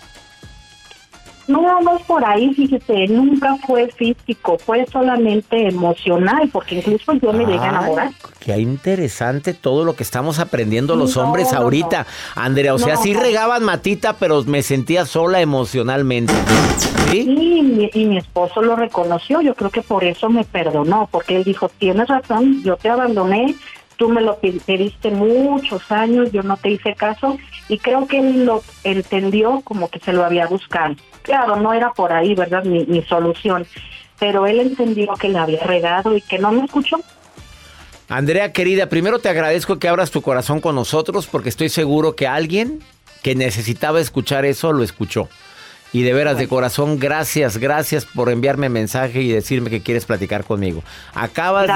No, 1.50 1.80
no 1.80 1.96
es 1.96 2.02
por 2.04 2.24
ahí, 2.24 2.54
fíjese, 2.54 3.08
nunca 3.08 3.56
fue 3.66 3.88
físico, 3.88 4.56
fue 4.58 4.86
solamente 4.90 5.68
emocional, 5.68 6.48
porque 6.52 6.76
incluso 6.76 7.12
yo 7.14 7.32
me 7.32 7.44
llegué 7.44 7.58
a 7.64 7.68
enamorar. 7.70 8.06
Ay, 8.08 8.30
Qué 8.40 8.58
interesante 8.58 9.52
todo 9.54 9.84
lo 9.84 9.94
que 9.96 10.02
estamos 10.02 10.38
aprendiendo 10.38 10.96
los 10.96 11.16
No, 11.16 11.24
hombres 11.24 11.52
no, 11.52 11.58
ahorita. 11.58 12.06
Andrea, 12.36 12.74
o 12.74 12.78
sea, 12.78 12.94
No, 12.94 13.02
sí 13.02 13.12
no. 13.12 13.20
regaban 13.20 13.64
matita, 13.64 14.14
pero 14.14 14.42
me 14.44 14.62
sentía 14.62 15.04
sola 15.06 15.40
emocionalmente. 15.40 16.32
¿Sí? 17.10 17.18
Y 17.28 17.90
y 17.92 18.04
mi 18.04 18.18
esposo 18.18 18.62
lo 18.62 18.76
reconoció, 18.76 19.40
yo 19.40 19.54
creo 19.54 19.70
que 19.70 19.82
por 19.82 20.04
eso 20.04 20.28
me 20.30 20.44
perdonó, 20.44 21.08
porque 21.10 21.36
él 21.36 21.44
dijo, 21.44 21.68
tienes 21.78 22.06
razón, 22.08 22.62
yo 22.62 22.76
te 22.76 22.88
abandoné, 22.88 23.54
tú 24.00 24.08
me 24.08 24.22
lo 24.22 24.38
pe- 24.38 24.58
pediste 24.64 25.10
muchos 25.10 25.92
años, 25.92 26.32
yo 26.32 26.42
no 26.42 26.56
te 26.56 26.70
hice 26.70 26.94
caso, 26.94 27.36
y 27.68 27.76
creo 27.76 28.06
que 28.06 28.18
él 28.18 28.46
lo 28.46 28.62
entendió 28.82 29.60
como 29.62 29.90
que 29.90 30.00
se 30.00 30.14
lo 30.14 30.24
había 30.24 30.46
buscado. 30.46 30.94
Claro, 31.20 31.56
no 31.56 31.74
era 31.74 31.92
por 31.92 32.10
ahí, 32.10 32.34
¿verdad? 32.34 32.64
Mi, 32.64 32.86
mi 32.86 33.02
solución, 33.02 33.66
pero 34.18 34.46
él 34.46 34.58
entendió 34.60 35.12
que 35.20 35.28
le 35.28 35.38
había 35.38 35.62
regado 35.64 36.16
y 36.16 36.22
que 36.22 36.38
no 36.38 36.50
me 36.50 36.64
escuchó. 36.64 36.96
Andrea, 38.08 38.52
querida, 38.54 38.88
primero 38.88 39.18
te 39.18 39.28
agradezco 39.28 39.78
que 39.78 39.86
abras 39.86 40.10
tu 40.10 40.22
corazón 40.22 40.62
con 40.62 40.74
nosotros 40.74 41.26
porque 41.26 41.50
estoy 41.50 41.68
seguro 41.68 42.16
que 42.16 42.26
alguien 42.26 42.80
que 43.22 43.34
necesitaba 43.34 44.00
escuchar 44.00 44.46
eso 44.46 44.72
lo 44.72 44.82
escuchó. 44.82 45.28
Y 45.92 46.02
de 46.02 46.12
veras, 46.12 46.38
de 46.38 46.46
corazón, 46.46 47.00
gracias, 47.00 47.56
gracias 47.56 48.04
por 48.06 48.30
enviarme 48.30 48.68
mensaje 48.68 49.22
y 49.22 49.28
decirme 49.32 49.70
que 49.70 49.80
quieres 49.80 50.04
platicar 50.04 50.44
conmigo. 50.44 50.84
Acabas 51.14 51.66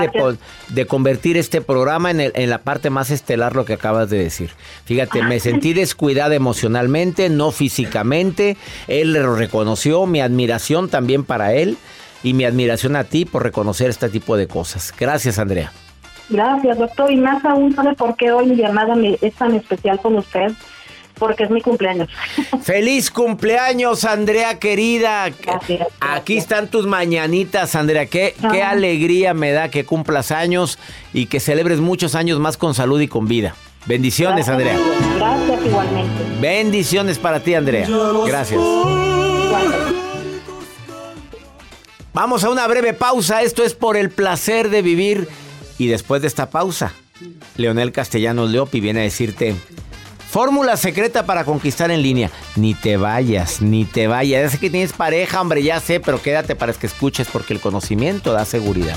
de, 0.69 0.87
convertir 0.87 1.37
este 1.37 1.61
programa 1.61 2.13
en, 2.13 2.21
el- 2.21 2.33
en 2.37 2.49
la 2.49 2.59
parte 2.59 2.91
más 2.91 3.11
estelar, 3.11 3.57
lo 3.57 3.65
que 3.65 3.73
acabas 3.73 4.11
de 4.11 4.19
decir. 4.19 4.51
Fíjate, 4.85 5.21
me 5.23 5.41
sentí 5.41 5.73
descuidada 5.73 6.35
emocionalmente, 6.37 7.29
no 7.29 7.51
físicamente. 7.51 8.57
Él 8.87 9.13
lo 9.15 9.35
reconoció, 9.35 10.07
mi 10.07 10.21
admiración 10.21 10.89
también 10.89 11.25
para 11.25 11.53
él 11.55 11.77
y 12.23 12.35
mi 12.35 12.45
admiración 12.45 12.95
a 12.95 13.05
ti 13.05 13.25
por 13.25 13.43
reconocer 13.43 13.91
este 13.91 14.09
tipo 14.09 14.37
de 14.37 14.47
cosas. 14.47 14.95
Gracias, 14.97 15.41
Andrea. 15.41 15.73
Gracias, 16.31 16.79
doctor, 16.79 17.11
y 17.13 17.17
más 17.17 17.45
aún, 17.45 17.75
¿sabe 17.75 17.95
por 17.95 18.17
qué 18.17 18.33
hoy 18.33 18.47
mi 18.47 18.57
llamada 18.57 18.95
me- 18.95 19.19
es 19.21 19.35
tan 19.35 19.55
especial 19.55 19.99
con 20.01 20.15
usted? 20.17 20.53
Porque 21.19 21.45
es 21.45 21.51
mi 21.51 21.61
cumpleaños. 21.61 22.09
Feliz 22.63 23.11
cumpleaños, 23.11 24.05
Andrea 24.05 24.59
querida. 24.59 25.29
Gracias, 25.31 25.81
Aquí 26.01 26.35
gracias. 26.35 26.39
están 26.43 26.69
tus 26.69 26.87
mañanitas, 26.87 27.75
Andrea. 27.75 28.07
Qué, 28.07 28.35
qué 28.53 28.63
Ah. 28.63 28.71
alegría 28.71 29.33
me 29.35 29.53
da 29.53 29.69
que 29.71 29.85
cumplas 29.85 30.31
años 30.33 30.79
y 31.13 31.27
que 31.27 31.39
celebres 31.41 31.79
muchos 31.81 32.15
años 32.15 32.39
más 32.41 32.57
con 32.57 32.75
salud 32.75 33.01
y 33.01 33.09
con 33.09 33.29
vida. 33.29 33.55
Bendiciones, 33.87 34.49
Andrea. 34.49 34.79
Gracias 35.17 35.67
igualmente. 35.67 36.25
Bendiciones 36.41 37.19
para 37.19 37.41
ti, 37.41 37.55
Andrea. 37.55 37.87
Gracias. 38.27 38.61
Vamos 42.13 42.45
a 42.45 42.51
una 42.51 42.67
breve 42.67 42.93
pausa. 42.95 43.43
Esto 43.43 43.63
es 43.65 43.75
por 43.75 43.97
el 43.97 44.11
placer 44.11 44.71
de 44.71 44.83
vivir. 44.83 45.29
Y 45.79 45.89
después 45.89 46.23
de 46.23 46.29
esta 46.29 46.49
pausa, 46.51 46.93
Leonel 47.57 47.93
Castellanos 47.93 48.51
Leopi 48.51 48.81
viene 48.81 49.01
a 49.01 49.03
decirte: 49.05 49.55
Fórmula 50.35 50.77
secreta 50.77 51.25
para 51.27 51.45
conquistar 51.45 51.93
en 51.93 52.03
línea. 52.03 52.29
Ni 52.57 52.75
te 52.75 52.97
vayas, 52.97 53.63
ni 53.63 53.85
te 53.85 54.09
vayas. 54.09 54.43
Ya 54.43 54.51
sé 54.51 54.59
que 54.59 54.69
tienes 54.69 54.93
pareja, 54.93 55.41
hombre, 55.41 55.63
ya 55.63 55.79
sé, 55.79 56.01
pero 56.01 56.21
quédate 56.21 56.57
para 56.57 56.73
que 56.73 56.89
escuches 56.89 57.29
porque 57.33 57.53
el 57.53 57.61
conocimiento 57.61 58.33
da 58.33 58.45
seguridad. 58.45 58.97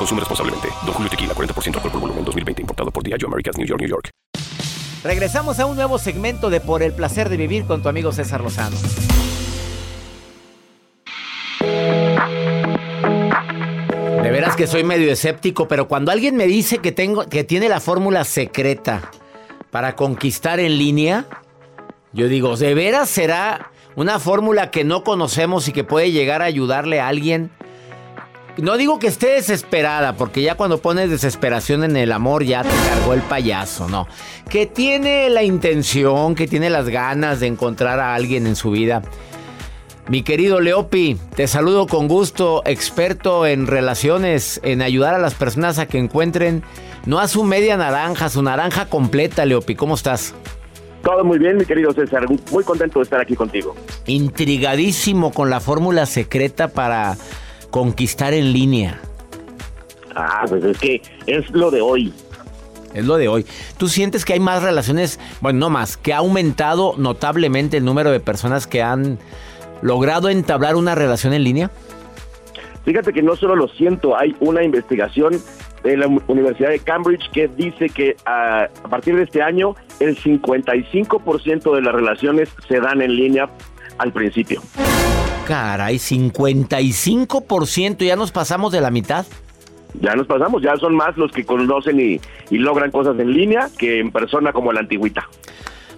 Consume 0.00 0.20
responsablemente. 0.20 0.68
Don 0.86 0.94
Julio 0.94 1.10
Tequila, 1.10 1.34
40% 1.34 1.74
alcohol 1.74 1.92
por 1.92 2.00
volumen, 2.00 2.24
2020. 2.24 2.62
Importado 2.62 2.90
por 2.90 3.02
Diageo 3.02 3.28
Americas, 3.28 3.58
New 3.58 3.66
York, 3.66 3.80
New 3.82 3.90
York. 3.90 4.08
Regresamos 5.04 5.60
a 5.60 5.66
un 5.66 5.76
nuevo 5.76 5.98
segmento 5.98 6.48
de 6.48 6.60
Por 6.60 6.82
el 6.82 6.94
placer 6.94 7.28
de 7.28 7.36
vivir 7.36 7.66
con 7.66 7.82
tu 7.82 7.90
amigo 7.90 8.10
César 8.10 8.40
Lozano. 8.40 8.78
De 14.22 14.30
veras 14.30 14.56
que 14.56 14.66
soy 14.66 14.84
medio 14.84 15.12
escéptico, 15.12 15.68
pero 15.68 15.86
cuando 15.86 16.12
alguien 16.12 16.34
me 16.34 16.46
dice 16.46 16.78
que 16.78 16.92
tengo 16.92 17.26
que 17.28 17.44
tiene 17.44 17.68
la 17.68 17.80
fórmula 17.80 18.24
secreta 18.24 19.10
para 19.70 19.96
conquistar 19.96 20.60
en 20.60 20.78
línea, 20.78 21.26
yo 22.14 22.26
digo, 22.28 22.56
¿de 22.56 22.72
veras 22.72 23.10
será 23.10 23.70
una 23.96 24.18
fórmula 24.18 24.70
que 24.70 24.82
no 24.82 25.04
conocemos 25.04 25.68
y 25.68 25.72
que 25.72 25.84
puede 25.84 26.10
llegar 26.10 26.40
a 26.40 26.46
ayudarle 26.46 27.00
a 27.00 27.08
alguien? 27.08 27.50
No 28.62 28.76
digo 28.76 28.98
que 28.98 29.06
esté 29.06 29.28
desesperada, 29.28 30.14
porque 30.14 30.42
ya 30.42 30.54
cuando 30.54 30.82
pones 30.82 31.08
desesperación 31.08 31.82
en 31.82 31.96
el 31.96 32.12
amor 32.12 32.44
ya 32.44 32.62
te 32.62 32.68
cargó 32.88 33.14
el 33.14 33.22
payaso, 33.22 33.88
no. 33.88 34.06
Que 34.50 34.66
tiene 34.66 35.30
la 35.30 35.42
intención, 35.42 36.34
que 36.34 36.46
tiene 36.46 36.68
las 36.68 36.88
ganas 36.88 37.40
de 37.40 37.46
encontrar 37.46 38.00
a 38.00 38.14
alguien 38.14 38.46
en 38.46 38.56
su 38.56 38.70
vida. 38.70 39.02
Mi 40.08 40.22
querido 40.22 40.60
Leopi, 40.60 41.16
te 41.36 41.46
saludo 41.46 41.86
con 41.86 42.06
gusto, 42.06 42.62
experto 42.66 43.46
en 43.46 43.66
relaciones, 43.66 44.60
en 44.62 44.82
ayudar 44.82 45.14
a 45.14 45.18
las 45.18 45.34
personas 45.34 45.78
a 45.78 45.86
que 45.86 45.98
encuentren 45.98 46.62
no 47.06 47.18
a 47.18 47.28
su 47.28 47.44
media 47.44 47.76
naranja, 47.78 48.28
su 48.28 48.42
naranja 48.42 48.86
completa, 48.86 49.46
Leopi. 49.46 49.74
¿Cómo 49.74 49.94
estás? 49.94 50.34
Todo 51.02 51.24
muy 51.24 51.38
bien, 51.38 51.56
mi 51.56 51.64
querido 51.64 51.92
César. 51.92 52.26
Muy 52.50 52.64
contento 52.64 52.98
de 52.98 53.04
estar 53.04 53.20
aquí 53.20 53.34
contigo. 53.34 53.74
Intrigadísimo 54.06 55.32
con 55.32 55.48
la 55.48 55.60
fórmula 55.60 56.04
secreta 56.04 56.68
para 56.68 57.16
conquistar 57.70 58.34
en 58.34 58.52
línea. 58.52 59.00
Ah, 60.14 60.44
pues 60.48 60.64
es 60.64 60.78
que 60.78 61.02
es 61.26 61.48
lo 61.50 61.70
de 61.70 61.80
hoy. 61.80 62.12
Es 62.94 63.04
lo 63.04 63.16
de 63.16 63.28
hoy. 63.28 63.46
¿Tú 63.78 63.88
sientes 63.88 64.24
que 64.24 64.32
hay 64.32 64.40
más 64.40 64.62
relaciones, 64.62 65.20
bueno, 65.40 65.60
no 65.60 65.70
más, 65.70 65.96
que 65.96 66.12
ha 66.12 66.18
aumentado 66.18 66.94
notablemente 66.98 67.76
el 67.76 67.84
número 67.84 68.10
de 68.10 68.20
personas 68.20 68.66
que 68.66 68.82
han 68.82 69.18
logrado 69.82 70.28
entablar 70.28 70.74
una 70.74 70.94
relación 70.94 71.32
en 71.32 71.44
línea? 71.44 71.70
Fíjate 72.84 73.12
que 73.12 73.22
no 73.22 73.36
solo 73.36 73.54
lo 73.54 73.68
siento, 73.68 74.18
hay 74.18 74.34
una 74.40 74.64
investigación 74.64 75.40
de 75.84 75.96
la 75.96 76.08
Universidad 76.26 76.70
de 76.70 76.80
Cambridge 76.80 77.30
que 77.30 77.48
dice 77.48 77.88
que 77.88 78.16
a, 78.24 78.64
a 78.64 78.88
partir 78.88 79.16
de 79.16 79.22
este 79.22 79.42
año 79.42 79.76
el 80.00 80.16
55% 80.16 81.74
de 81.74 81.82
las 81.82 81.94
relaciones 81.94 82.48
se 82.68 82.80
dan 82.80 83.00
en 83.02 83.14
línea 83.14 83.48
al 83.98 84.12
principio. 84.12 84.62
Caray, 85.50 85.96
55%, 85.98 88.04
ya 88.04 88.14
nos 88.14 88.30
pasamos 88.30 88.70
de 88.70 88.80
la 88.80 88.92
mitad. 88.92 89.26
Ya 90.00 90.14
nos 90.14 90.28
pasamos, 90.28 90.62
ya 90.62 90.76
son 90.76 90.94
más 90.94 91.16
los 91.16 91.32
que 91.32 91.44
conocen 91.44 91.98
y, 91.98 92.20
y 92.54 92.58
logran 92.58 92.92
cosas 92.92 93.18
en 93.18 93.32
línea 93.32 93.68
que 93.76 93.98
en 93.98 94.12
persona 94.12 94.52
como 94.52 94.72
la 94.72 94.78
antigüita. 94.78 95.28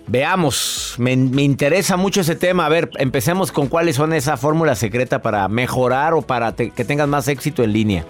Veamos, 0.07 0.95
me, 0.97 1.15
me 1.17 1.43
interesa 1.43 1.99
mucho 1.99 2.23
ese 2.23 2.35
tema. 2.35 2.65
A 2.65 2.71
ver, 2.71 2.89
empecemos 2.97 3.53
con 3.53 3.67
cuáles 3.69 3.97
son 3.97 4.15
esa 4.15 4.39
fórmula 4.39 4.75
secreta 4.75 5.21
para 5.21 5.47
mejorar 5.49 6.15
o 6.15 6.23
para 6.23 6.57
te- 6.57 6.71
que 6.71 6.87
tengas 6.87 7.07
más 7.07 7.29
éxito 7.29 7.63
en 7.63 7.75
línea. 7.75 8.07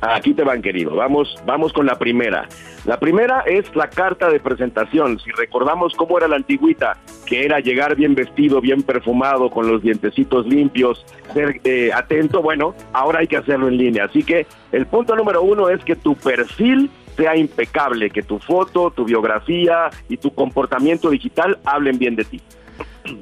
Aquí 0.00 0.32
te 0.32 0.44
van, 0.44 0.62
querido. 0.62 0.94
Vamos, 0.94 1.36
vamos 1.44 1.72
con 1.72 1.84
la 1.84 1.98
primera. 1.98 2.48
La 2.84 3.00
primera 3.00 3.40
es 3.40 3.74
la 3.74 3.90
carta 3.90 4.30
de 4.30 4.38
presentación. 4.38 5.18
Si 5.18 5.30
recordamos 5.32 5.92
cómo 5.94 6.16
era 6.18 6.28
la 6.28 6.36
antigüita, 6.36 6.96
que 7.26 7.44
era 7.44 7.58
llegar 7.58 7.96
bien 7.96 8.14
vestido, 8.14 8.60
bien 8.60 8.82
perfumado, 8.82 9.50
con 9.50 9.68
los 9.68 9.82
dientecitos 9.82 10.46
limpios, 10.46 11.04
ser 11.34 11.60
eh, 11.64 11.90
atento, 11.92 12.42
bueno, 12.42 12.74
ahora 12.92 13.20
hay 13.20 13.26
que 13.26 13.36
hacerlo 13.36 13.66
en 13.68 13.76
línea. 13.76 14.04
Así 14.04 14.22
que 14.22 14.46
el 14.70 14.86
punto 14.86 15.16
número 15.16 15.42
uno 15.42 15.68
es 15.68 15.82
que 15.84 15.96
tu 15.96 16.14
perfil 16.14 16.90
sea 17.16 17.36
impecable, 17.36 18.10
que 18.10 18.22
tu 18.22 18.38
foto, 18.38 18.92
tu 18.92 19.04
biografía 19.04 19.90
y 20.08 20.16
tu 20.16 20.32
comportamiento 20.32 21.10
digital 21.10 21.58
hablen 21.64 21.98
bien 21.98 22.14
de 22.14 22.24
ti. 22.24 22.40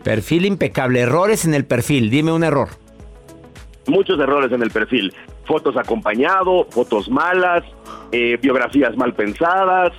Perfil 0.04 0.44
impecable, 0.44 1.00
errores 1.00 1.46
en 1.46 1.54
el 1.54 1.64
perfil, 1.64 2.10
dime 2.10 2.32
un 2.32 2.44
error. 2.44 2.68
muchos 3.86 4.18
errores 4.20 4.52
en 4.52 4.62
el 4.62 4.70
perfil. 4.70 5.14
Fotos 5.46 5.76
acompañado, 5.76 6.66
fotos 6.70 7.08
malas, 7.08 7.62
eh, 8.12 8.36
biografías 8.42 8.96
mal 8.96 9.14
pensadas, 9.14 9.92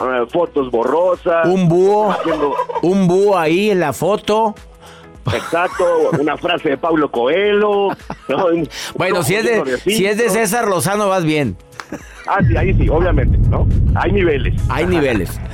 eh, 0.00 0.26
fotos 0.32 0.70
borrosas. 0.70 1.46
Un 1.46 1.68
búho, 1.68 2.10
haciendo- 2.10 2.54
un 2.82 3.06
búho 3.06 3.38
ahí 3.38 3.70
en 3.70 3.80
la 3.80 3.92
foto. 3.92 4.54
exacto, 5.32 5.84
una 6.20 6.36
frase 6.36 6.70
de 6.70 6.76
Paulo 6.78 7.10
Coelho. 7.10 7.88
Bueno, 8.96 9.22
si 9.22 9.34
es 9.36 9.44
de, 9.44 9.78
si 9.78 10.06
es 10.06 10.16
de 10.18 10.28
César 10.30 10.68
Lozano 10.68 11.08
vas 11.08 11.24
bien. 11.24 11.56
Ah, 12.26 12.38
sí, 12.46 12.56
ahí 12.56 12.72
sí, 12.74 12.88
obviamente, 12.88 13.36
¿no? 13.48 13.66
Hay 13.94 14.12
niveles. 14.12 14.54
Hay 14.68 14.86
niveles. 14.86 15.38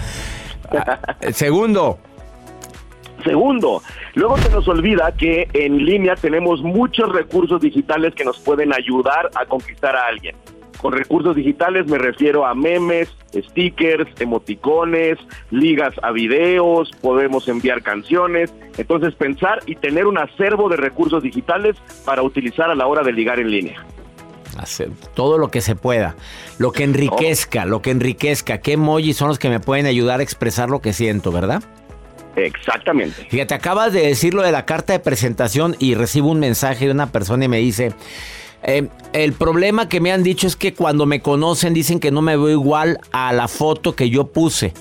Ah, 0.72 1.00
Segundo, 1.32 1.98
Segundo, 3.24 3.82
luego 4.14 4.36
se 4.38 4.50
nos 4.50 4.66
olvida 4.68 5.12
que 5.16 5.48
en 5.52 5.84
línea 5.84 6.16
tenemos 6.16 6.62
muchos 6.62 7.12
recursos 7.12 7.60
digitales 7.60 8.14
que 8.14 8.24
nos 8.24 8.38
pueden 8.38 8.72
ayudar 8.72 9.30
a 9.34 9.46
conquistar 9.46 9.96
a 9.96 10.06
alguien. 10.06 10.36
Con 10.80 10.94
recursos 10.94 11.36
digitales 11.36 11.86
me 11.88 11.98
refiero 11.98 12.46
a 12.46 12.54
memes, 12.54 13.14
stickers, 13.34 14.08
emoticones, 14.18 15.18
ligas 15.50 15.92
a 16.02 16.10
videos, 16.10 16.90
podemos 17.02 17.48
enviar 17.48 17.82
canciones. 17.82 18.52
Entonces 18.78 19.14
pensar 19.14 19.58
y 19.66 19.74
tener 19.74 20.06
un 20.06 20.16
acervo 20.16 20.70
de 20.70 20.78
recursos 20.78 21.22
digitales 21.22 21.76
para 22.06 22.22
utilizar 22.22 22.70
a 22.70 22.74
la 22.74 22.86
hora 22.86 23.02
de 23.02 23.12
ligar 23.12 23.38
en 23.40 23.50
línea. 23.50 23.84
hacer 24.58 24.90
todo 25.14 25.36
lo 25.36 25.50
que 25.50 25.60
se 25.60 25.76
pueda. 25.76 26.16
Lo 26.58 26.72
que 26.72 26.84
enriquezca, 26.84 27.66
lo 27.66 27.82
que 27.82 27.90
enriquezca. 27.90 28.58
¿Qué 28.58 28.72
emojis 28.72 29.16
son 29.18 29.28
los 29.28 29.38
que 29.38 29.50
me 29.50 29.60
pueden 29.60 29.84
ayudar 29.84 30.20
a 30.20 30.22
expresar 30.22 30.70
lo 30.70 30.80
que 30.80 30.94
siento, 30.94 31.30
verdad? 31.30 31.62
Exactamente. 32.36 33.26
Fíjate, 33.28 33.54
acabas 33.54 33.92
de 33.92 34.06
decir 34.06 34.34
lo 34.34 34.42
de 34.42 34.52
la 34.52 34.64
carta 34.64 34.92
de 34.92 35.00
presentación 35.00 35.76
y 35.78 35.94
recibo 35.94 36.30
un 36.30 36.38
mensaje 36.38 36.86
de 36.86 36.92
una 36.92 37.10
persona 37.10 37.44
y 37.44 37.48
me 37.48 37.58
dice, 37.58 37.92
eh, 38.62 38.88
el 39.12 39.32
problema 39.32 39.88
que 39.88 40.00
me 40.00 40.12
han 40.12 40.22
dicho 40.22 40.46
es 40.46 40.56
que 40.56 40.74
cuando 40.74 41.06
me 41.06 41.20
conocen 41.20 41.74
dicen 41.74 42.00
que 42.00 42.10
no 42.10 42.22
me 42.22 42.36
veo 42.36 42.50
igual 42.50 42.98
a 43.12 43.32
la 43.32 43.48
foto 43.48 43.96
que 43.96 44.10
yo 44.10 44.26
puse. 44.26 44.72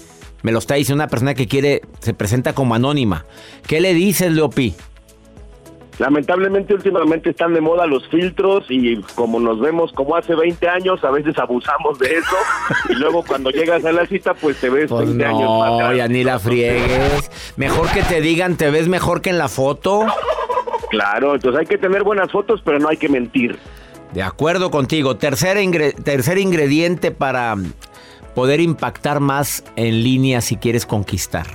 Me 0.42 0.52
lo 0.52 0.60
está 0.60 0.76
diciendo 0.76 1.04
una 1.04 1.10
persona 1.10 1.34
que 1.34 1.48
quiere, 1.48 1.82
se 2.00 2.14
presenta 2.14 2.54
como 2.54 2.76
anónima. 2.76 3.26
¿Qué 3.68 3.82
le 3.82 3.94
dices, 3.94 4.32
Leopi? 4.32 4.74
Lamentablemente 6.00 6.74
últimamente 6.74 7.30
están 7.32 7.54
de 7.54 7.60
moda 7.60 7.86
los 7.86 8.08
filtros 8.08 8.66
y 8.70 9.02
como 9.16 9.40
nos 9.40 9.60
vemos 9.60 9.92
como 9.92 10.16
hace 10.16 10.34
20 10.34 10.68
años, 10.70 11.04
a 11.04 11.12
veces 11.12 11.38
abusamos 11.38 12.00
de 12.00 12.14
eso 12.18 12.36
y 12.90 12.94
luego 12.96 13.22
cuando 13.28 13.50
llegas 13.52 13.84
a 13.84 13.92
la 13.92 14.06
cita 14.06 14.34
pues 14.34 14.58
te 14.62 14.70
ves 14.70 14.90
Pues 14.90 15.08
20 15.08 15.26
años 15.26 15.60
más 15.60 15.70
no, 15.72 15.94
ya 15.94 16.08
ni 16.08 16.24
la 16.24 16.40
friegues. 16.40 17.30
Mejor 17.58 17.90
que 17.92 18.02
te 18.04 18.22
digan, 18.22 18.56
te 18.56 18.72
ves 18.72 18.88
mejor 18.88 19.22
que 19.22 19.30
en 19.30 19.38
la 19.38 19.50
foto. 19.50 20.06
Claro, 20.90 21.36
entonces 21.36 21.60
hay 21.60 21.66
que 21.68 21.78
tener 21.78 22.04
buenas 22.04 22.32
fotos, 22.32 22.62
pero 22.64 22.80
no 22.80 22.88
hay 22.88 22.98
que 22.98 23.10
mentir. 23.10 23.60
De 24.14 24.24
acuerdo 24.24 24.72
contigo. 24.72 25.18
Tercer, 25.18 25.58
ingre- 25.58 25.94
tercer 26.02 26.38
ingrediente 26.38 27.12
para 27.12 27.56
poder 28.36 28.62
impactar 28.62 29.20
más 29.20 29.66
en 29.76 30.02
línea 30.02 30.40
si 30.42 30.56
quieres 30.56 30.86
conquistar. 30.86 31.46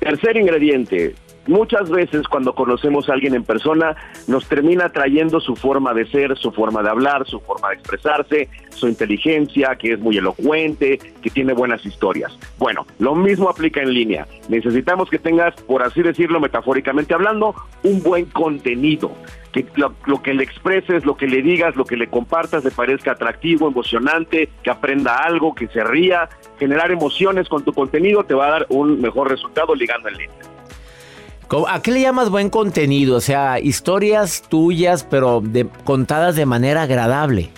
Tercer 0.00 0.36
ingrediente. 0.36 1.14
Muchas 1.46 1.90
veces 1.90 2.28
cuando 2.28 2.54
conocemos 2.54 3.08
a 3.08 3.14
alguien 3.14 3.34
en 3.34 3.42
persona 3.42 3.96
nos 4.28 4.46
termina 4.48 4.90
trayendo 4.90 5.40
su 5.40 5.56
forma 5.56 5.92
de 5.92 6.06
ser, 6.06 6.36
su 6.38 6.52
forma 6.52 6.82
de 6.82 6.90
hablar, 6.90 7.26
su 7.26 7.40
forma 7.40 7.70
de 7.70 7.74
expresarse, 7.74 8.48
su 8.70 8.86
inteligencia, 8.86 9.74
que 9.76 9.94
es 9.94 9.98
muy 9.98 10.18
elocuente, 10.18 10.98
que 11.20 11.30
tiene 11.30 11.52
buenas 11.52 11.84
historias. 11.84 12.38
Bueno, 12.58 12.86
lo 13.00 13.16
mismo 13.16 13.48
aplica 13.48 13.82
en 13.82 13.92
línea. 13.92 14.26
Necesitamos 14.48 15.10
que 15.10 15.18
tengas, 15.18 15.54
por 15.62 15.82
así 15.82 16.02
decirlo 16.02 16.38
metafóricamente 16.38 17.12
hablando, 17.12 17.54
un 17.82 18.02
buen 18.02 18.26
contenido. 18.26 19.10
Que 19.52 19.66
lo, 19.76 19.94
lo 20.06 20.22
que 20.22 20.32
le 20.32 20.44
expreses, 20.44 21.04
lo 21.04 21.16
que 21.16 21.26
le 21.26 21.42
digas, 21.42 21.76
lo 21.76 21.84
que 21.84 21.96
le 21.96 22.06
compartas 22.06 22.64
le 22.64 22.70
parezca 22.70 23.12
atractivo, 23.12 23.68
emocionante, 23.68 24.48
que 24.62 24.70
aprenda 24.70 25.16
algo, 25.16 25.54
que 25.54 25.66
se 25.68 25.82
ría. 25.84 26.28
Generar 26.58 26.90
emociones 26.92 27.48
con 27.48 27.64
tu 27.64 27.72
contenido 27.72 28.24
te 28.24 28.34
va 28.34 28.46
a 28.46 28.50
dar 28.50 28.66
un 28.70 29.00
mejor 29.00 29.28
resultado 29.28 29.74
ligando 29.74 30.08
en 30.08 30.16
línea. 30.16 30.38
¿Cómo- 31.52 31.68
¿A 31.68 31.82
qué 31.82 31.90
le 31.90 32.00
llamas 32.00 32.30
buen 32.30 32.48
contenido? 32.48 33.14
O 33.14 33.20
sea, 33.20 33.60
historias 33.60 34.42
tuyas, 34.48 35.04
pero 35.04 35.42
de- 35.44 35.68
contadas 35.84 36.34
de 36.34 36.46
manera 36.46 36.80
agradable. 36.80 37.50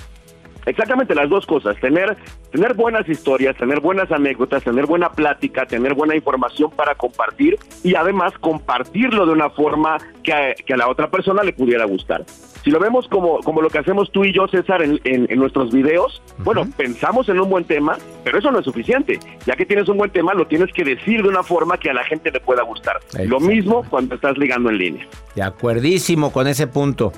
Exactamente 0.66 1.14
las 1.14 1.28
dos 1.28 1.44
cosas, 1.46 1.76
tener, 1.80 2.16
tener 2.50 2.74
buenas 2.74 3.08
historias, 3.08 3.56
tener 3.56 3.80
buenas 3.80 4.10
anécdotas, 4.10 4.62
tener 4.64 4.86
buena 4.86 5.10
plática, 5.12 5.66
tener 5.66 5.94
buena 5.94 6.14
información 6.16 6.70
para 6.70 6.94
compartir 6.94 7.58
y 7.82 7.94
además 7.94 8.32
compartirlo 8.40 9.26
de 9.26 9.32
una 9.32 9.50
forma 9.50 9.98
que 10.22 10.32
a, 10.32 10.54
que 10.54 10.74
a 10.74 10.76
la 10.76 10.88
otra 10.88 11.10
persona 11.10 11.42
le 11.42 11.52
pudiera 11.52 11.84
gustar. 11.84 12.24
Si 12.64 12.70
lo 12.70 12.80
vemos 12.80 13.06
como, 13.08 13.40
como 13.40 13.60
lo 13.60 13.68
que 13.68 13.76
hacemos 13.78 14.10
tú 14.10 14.24
y 14.24 14.32
yo, 14.32 14.48
César, 14.48 14.80
en, 14.82 14.98
en- 15.04 15.26
en 15.30 15.38
nuestros 15.38 15.70
videos, 15.70 16.22
bueno, 16.38 16.66
pensamos 16.78 17.28
en 17.28 17.38
un 17.38 17.50
buen 17.50 17.64
tema, 17.64 17.98
pero 18.24 18.38
eso 18.38 18.50
no 18.50 18.60
es 18.60 18.64
suficiente. 18.64 19.20
Ya 19.44 19.54
que 19.54 19.66
tienes 19.66 19.86
un 19.90 19.98
buen 19.98 20.10
tema, 20.10 20.32
lo 20.32 20.46
tienes 20.46 20.72
que 20.72 20.82
decir 20.82 21.22
de 21.22 21.28
una 21.28 21.42
forma 21.42 21.76
que 21.76 21.90
a 21.90 21.92
la 21.92 22.04
gente 22.04 22.30
le 22.30 22.40
pueda 22.40 22.62
gustar. 22.62 23.00
Lo 23.28 23.38
mismo 23.38 23.84
cuando 23.90 24.14
estás 24.14 24.38
ligando 24.38 24.70
en 24.70 24.78
línea. 24.78 25.06
De 25.34 25.42
acuerdísimo 25.42 26.32
con 26.32 26.46
ese 26.46 26.66
punto. 26.66 27.12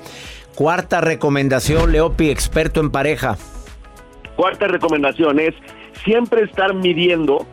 Cuarta 0.57 1.01
recomendación, 1.01 1.91
Leopi, 1.91 2.31
experto 2.31 2.79
en 2.79 2.89
pareja. 2.89 3.37
Cuarta 4.35 4.67
recomendación 4.67 5.39
es 5.39 5.53
siempre 6.03 6.45
estar 6.45 6.73
midiendo 6.73 7.45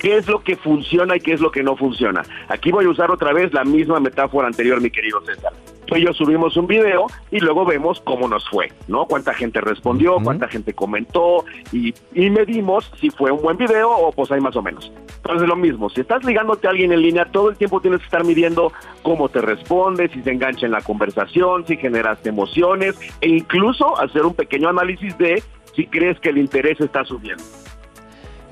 qué 0.00 0.16
es 0.16 0.26
lo 0.26 0.42
que 0.42 0.56
funciona 0.56 1.16
y 1.16 1.20
qué 1.20 1.34
es 1.34 1.40
lo 1.40 1.50
que 1.50 1.62
no 1.62 1.76
funciona. 1.76 2.22
Aquí 2.48 2.72
voy 2.72 2.86
a 2.86 2.88
usar 2.88 3.10
otra 3.10 3.34
vez 3.34 3.52
la 3.52 3.62
misma 3.62 4.00
metáfora 4.00 4.46
anterior, 4.46 4.80
mi 4.80 4.90
querido 4.90 5.20
César. 5.26 5.52
Tú 5.86 5.96
y 5.96 6.04
yo 6.04 6.12
subimos 6.12 6.56
un 6.56 6.66
video 6.66 7.06
y 7.30 7.38
luego 7.38 7.64
vemos 7.64 8.00
cómo 8.00 8.28
nos 8.28 8.48
fue, 8.48 8.72
¿no? 8.88 9.06
Cuánta 9.06 9.32
gente 9.32 9.60
respondió, 9.60 10.16
cuánta 10.22 10.48
gente 10.48 10.72
comentó 10.74 11.44
y, 11.72 11.94
y 12.12 12.28
medimos 12.28 12.90
si 13.00 13.10
fue 13.10 13.30
un 13.30 13.40
buen 13.40 13.56
video 13.56 13.90
o 13.90 14.10
pues 14.12 14.30
hay 14.32 14.40
más 14.40 14.56
o 14.56 14.62
menos. 14.62 14.92
Entonces 15.16 15.48
lo 15.48 15.56
mismo, 15.56 15.88
si 15.88 16.00
estás 16.00 16.24
ligándote 16.24 16.66
a 16.66 16.70
alguien 16.70 16.92
en 16.92 17.02
línea, 17.02 17.24
todo 17.26 17.50
el 17.50 17.56
tiempo 17.56 17.80
tienes 17.80 18.00
que 18.00 18.06
estar 18.06 18.24
midiendo 18.24 18.72
cómo 19.02 19.28
te 19.28 19.40
responde, 19.40 20.08
si 20.08 20.22
se 20.22 20.32
engancha 20.32 20.66
en 20.66 20.72
la 20.72 20.80
conversación, 20.80 21.66
si 21.66 21.76
generaste 21.76 22.30
emociones 22.30 22.96
e 23.20 23.28
incluso 23.28 23.98
hacer 24.00 24.22
un 24.22 24.34
pequeño 24.34 24.68
análisis 24.68 25.16
de 25.18 25.42
si 25.74 25.86
crees 25.86 26.18
que 26.18 26.30
el 26.30 26.38
interés 26.38 26.80
está 26.80 27.04
subiendo. 27.04 27.44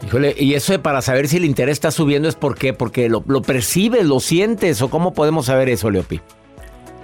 Híjole, 0.06 0.34
y 0.38 0.54
eso 0.54 0.80
para 0.82 1.00
saber 1.00 1.28
si 1.28 1.38
el 1.38 1.44
interés 1.44 1.72
está 1.72 1.90
subiendo 1.90 2.28
es 2.28 2.34
por 2.34 2.56
qué, 2.56 2.74
porque 2.74 3.08
lo, 3.08 3.24
lo 3.26 3.42
percibes, 3.42 4.04
lo 4.04 4.20
sientes, 4.20 4.82
o 4.82 4.90
cómo 4.90 5.14
podemos 5.14 5.46
saber 5.46 5.68
eso, 5.68 5.90
Leopi. 5.90 6.20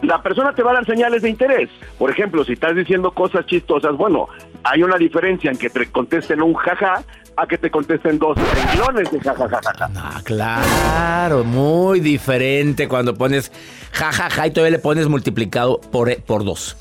La 0.02 0.22
persona 0.22 0.52
te 0.54 0.62
va 0.62 0.70
a 0.72 0.74
dar 0.74 0.86
señales 0.86 1.22
de 1.22 1.30
interés. 1.30 1.68
Por 1.98 2.10
ejemplo, 2.10 2.44
si 2.44 2.52
estás 2.54 2.74
diciendo 2.74 3.10
cosas 3.12 3.46
chistosas, 3.46 3.96
bueno, 3.96 4.28
hay 4.64 4.82
una 4.82 4.96
diferencia 4.96 5.50
en 5.50 5.58
que 5.58 5.70
te 5.70 5.86
contesten 5.90 6.42
un 6.42 6.54
jaja 6.54 7.02
a 7.36 7.46
que 7.46 7.56
te 7.58 7.70
contesten 7.70 8.18
dos 8.18 8.36
renglones 8.54 9.10
de 9.10 9.20
jajajaja. 9.20 9.60
Ah, 9.96 10.20
claro, 10.24 11.44
muy 11.44 12.00
diferente 12.00 12.88
cuando 12.88 13.14
pones 13.14 13.50
jajaja 13.92 14.46
y 14.46 14.50
todavía 14.50 14.72
le 14.76 14.82
pones 14.82 15.08
multiplicado 15.08 15.80
por, 15.80 16.14
por 16.22 16.44
dos. 16.44 16.76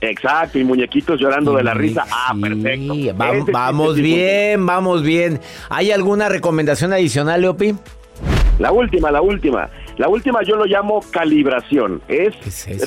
Exacto, 0.00 0.58
y 0.58 0.64
muñequitos 0.64 1.20
llorando 1.20 1.54
de 1.54 1.62
la 1.62 1.74
risa. 1.74 2.04
Ah, 2.10 2.34
perfecto. 2.40 2.94
Sí, 2.94 3.10
va- 3.12 3.32
vamos 3.52 3.94
bien, 3.94 4.66
vamos 4.66 5.02
bien. 5.04 5.40
¿Hay 5.68 5.92
alguna 5.92 6.28
recomendación 6.28 6.92
adicional, 6.92 7.40
Leopi? 7.40 7.76
La 8.58 8.72
última, 8.72 9.12
la 9.12 9.22
última. 9.22 9.68
La 9.98 10.08
última 10.08 10.42
yo 10.42 10.56
lo 10.56 10.64
llamo 10.64 11.00
calibración. 11.10 12.00
Es, 12.08 12.34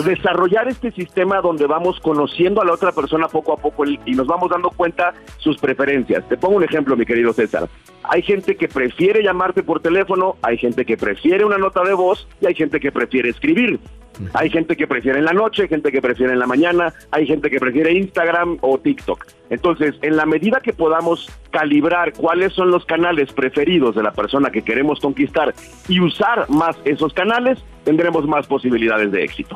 desarrollar 0.03 0.67
este 0.67 0.91
sistema 0.91 1.41
donde 1.41 1.67
vamos 1.67 1.99
conociendo 1.99 2.61
a 2.61 2.65
la 2.65 2.73
otra 2.73 2.91
persona 2.91 3.27
poco 3.27 3.53
a 3.53 3.57
poco 3.57 3.85
y 3.85 4.11
nos 4.13 4.27
vamos 4.27 4.49
dando 4.49 4.69
cuenta 4.71 5.13
sus 5.37 5.57
preferencias. 5.57 6.27
Te 6.27 6.37
pongo 6.37 6.57
un 6.57 6.63
ejemplo, 6.63 6.95
mi 6.95 7.05
querido 7.05 7.33
César. 7.33 7.69
Hay 8.03 8.21
gente 8.21 8.55
que 8.55 8.67
prefiere 8.67 9.23
llamarte 9.23 9.63
por 9.63 9.81
teléfono, 9.81 10.37
hay 10.41 10.57
gente 10.57 10.85
que 10.85 10.97
prefiere 10.97 11.45
una 11.45 11.57
nota 11.57 11.83
de 11.83 11.93
voz 11.93 12.27
y 12.41 12.45
hay 12.47 12.55
gente 12.55 12.79
que 12.79 12.91
prefiere 12.91 13.29
escribir. 13.29 13.79
Hay 14.33 14.49
gente 14.49 14.75
que 14.75 14.87
prefiere 14.87 15.19
en 15.19 15.25
la 15.25 15.33
noche, 15.33 15.63
hay 15.63 15.67
gente 15.67 15.91
que 15.91 16.01
prefiere 16.01 16.33
en 16.33 16.39
la 16.39 16.47
mañana, 16.47 16.93
hay 17.11 17.27
gente 17.27 17.49
que 17.49 17.59
prefiere 17.59 17.93
Instagram 17.93 18.57
o 18.61 18.77
TikTok. 18.77 19.25
Entonces, 19.49 19.95
en 20.01 20.15
la 20.15 20.25
medida 20.25 20.59
que 20.61 20.73
podamos 20.73 21.29
calibrar 21.51 22.13
cuáles 22.13 22.53
son 22.53 22.71
los 22.71 22.85
canales 22.85 23.31
preferidos 23.33 23.95
de 23.95 24.03
la 24.03 24.11
persona 24.11 24.49
que 24.49 24.61
queremos 24.61 24.99
conquistar 24.99 25.53
y 25.87 25.99
usar 25.99 26.49
más 26.49 26.77
esos 26.95 27.13
canales, 27.13 27.59
tendremos 27.83 28.27
más 28.27 28.47
posibilidades 28.47 29.11
de 29.11 29.23
éxito. 29.23 29.55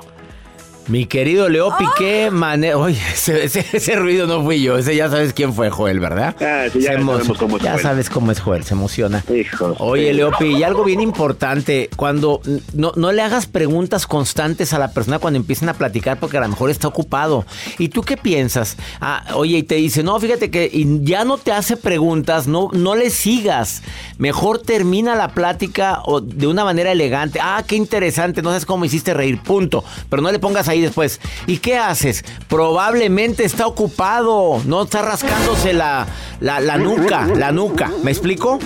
Mi 0.90 1.06
querido 1.06 1.50
Leopi, 1.50 1.86
qué 2.00 2.32
manera. 2.32 2.76
Oye, 2.78 2.98
ese, 3.14 3.44
ese- 3.44 3.64
ese 3.74 3.96
ruido 3.96 4.26
no 4.26 4.44
fui 4.44 4.60
yo. 4.64 4.76
Ese 4.76 4.96
ya 4.96 5.08
sabes 5.08 5.34
quién 5.34 5.54
fue 5.54 5.70
Joel, 5.70 6.00
¿verdad? 6.00 6.36
Ah, 6.42 6.66
sí, 6.74 6.82
ya 6.82 6.94
emo- 6.94 7.14
sabemos 7.18 7.38
cómo 7.38 7.58
es 7.58 7.64
Ya 7.64 7.72
Joel. 7.74 7.84
sabes 7.84 8.10
cómo 8.10 8.32
es 8.32 8.40
Joel, 8.40 8.64
se 8.64 8.74
emociona. 8.74 9.24
Hijo. 9.32 9.76
Oye, 9.78 10.12
Leopi, 10.16 10.46
y 10.48 10.64
algo 10.64 10.84
bien 10.84 11.00
importante, 11.00 11.92
cuando 11.96 12.42
no, 12.74 12.92
no 12.96 13.12
le 13.12 13.22
hagas 13.22 13.46
preguntas 13.46 14.08
constantes 14.08 14.74
a 14.74 14.80
la 14.80 14.92
persona 14.92 15.20
cuando 15.20 15.38
empiecen 15.38 15.70
a 15.70 15.76
platicar 15.76 16.20
porque 16.20 16.38
a 16.38 16.42
lo 16.42 16.48
mejor 16.48 16.72
está 16.72 16.88
ocupado. 16.88 17.46
¿Y 17.78 17.90
tú 17.90 18.02
qué 18.02 18.18
piensas? 18.18 18.76
Ah, 19.00 19.24
oye, 19.36 19.60
y 19.60 19.64
te 19.64 19.76
dice, 19.76 20.02
no, 20.02 20.20
fíjate 20.20 20.50
que 20.50 20.72
ya 21.04 21.24
no 21.24 21.38
te 21.38 21.52
hace 21.52 21.78
preguntas, 21.78 22.48
no, 22.48 22.70
no 22.74 22.96
le 22.96 23.12
sigas. 23.12 23.84
Mejor 24.18 24.58
termina 24.58 25.14
la 25.14 25.30
plática 25.36 26.02
de 26.24 26.48
una 26.48 26.64
manera 26.64 26.92
elegante. 26.92 27.40
Ah, 27.42 27.64
qué 27.68 27.76
interesante, 27.76 28.42
no 28.42 28.50
sabes 28.50 28.66
cómo 28.66 28.86
hiciste 28.86 29.14
reír, 29.14 29.40
punto. 29.44 29.84
Pero 30.10 30.24
no 30.24 30.32
le 30.32 30.40
pongas 30.40 30.68
ahí 30.68 30.79
después. 30.82 31.20
¿Y 31.48 31.58
qué 31.58 31.78
haces? 31.78 32.24
Probablemente 32.48 33.44
está 33.44 33.68
ocupado, 33.68 34.62
no 34.66 34.84
está 34.84 35.02
rascándose 35.02 35.74
la, 35.74 36.08
la, 36.40 36.60
la 36.60 36.78
nuca, 36.78 37.26
la 37.28 37.52
nuca. 37.52 37.92
¿Me 38.04 38.12
explico? 38.12 38.60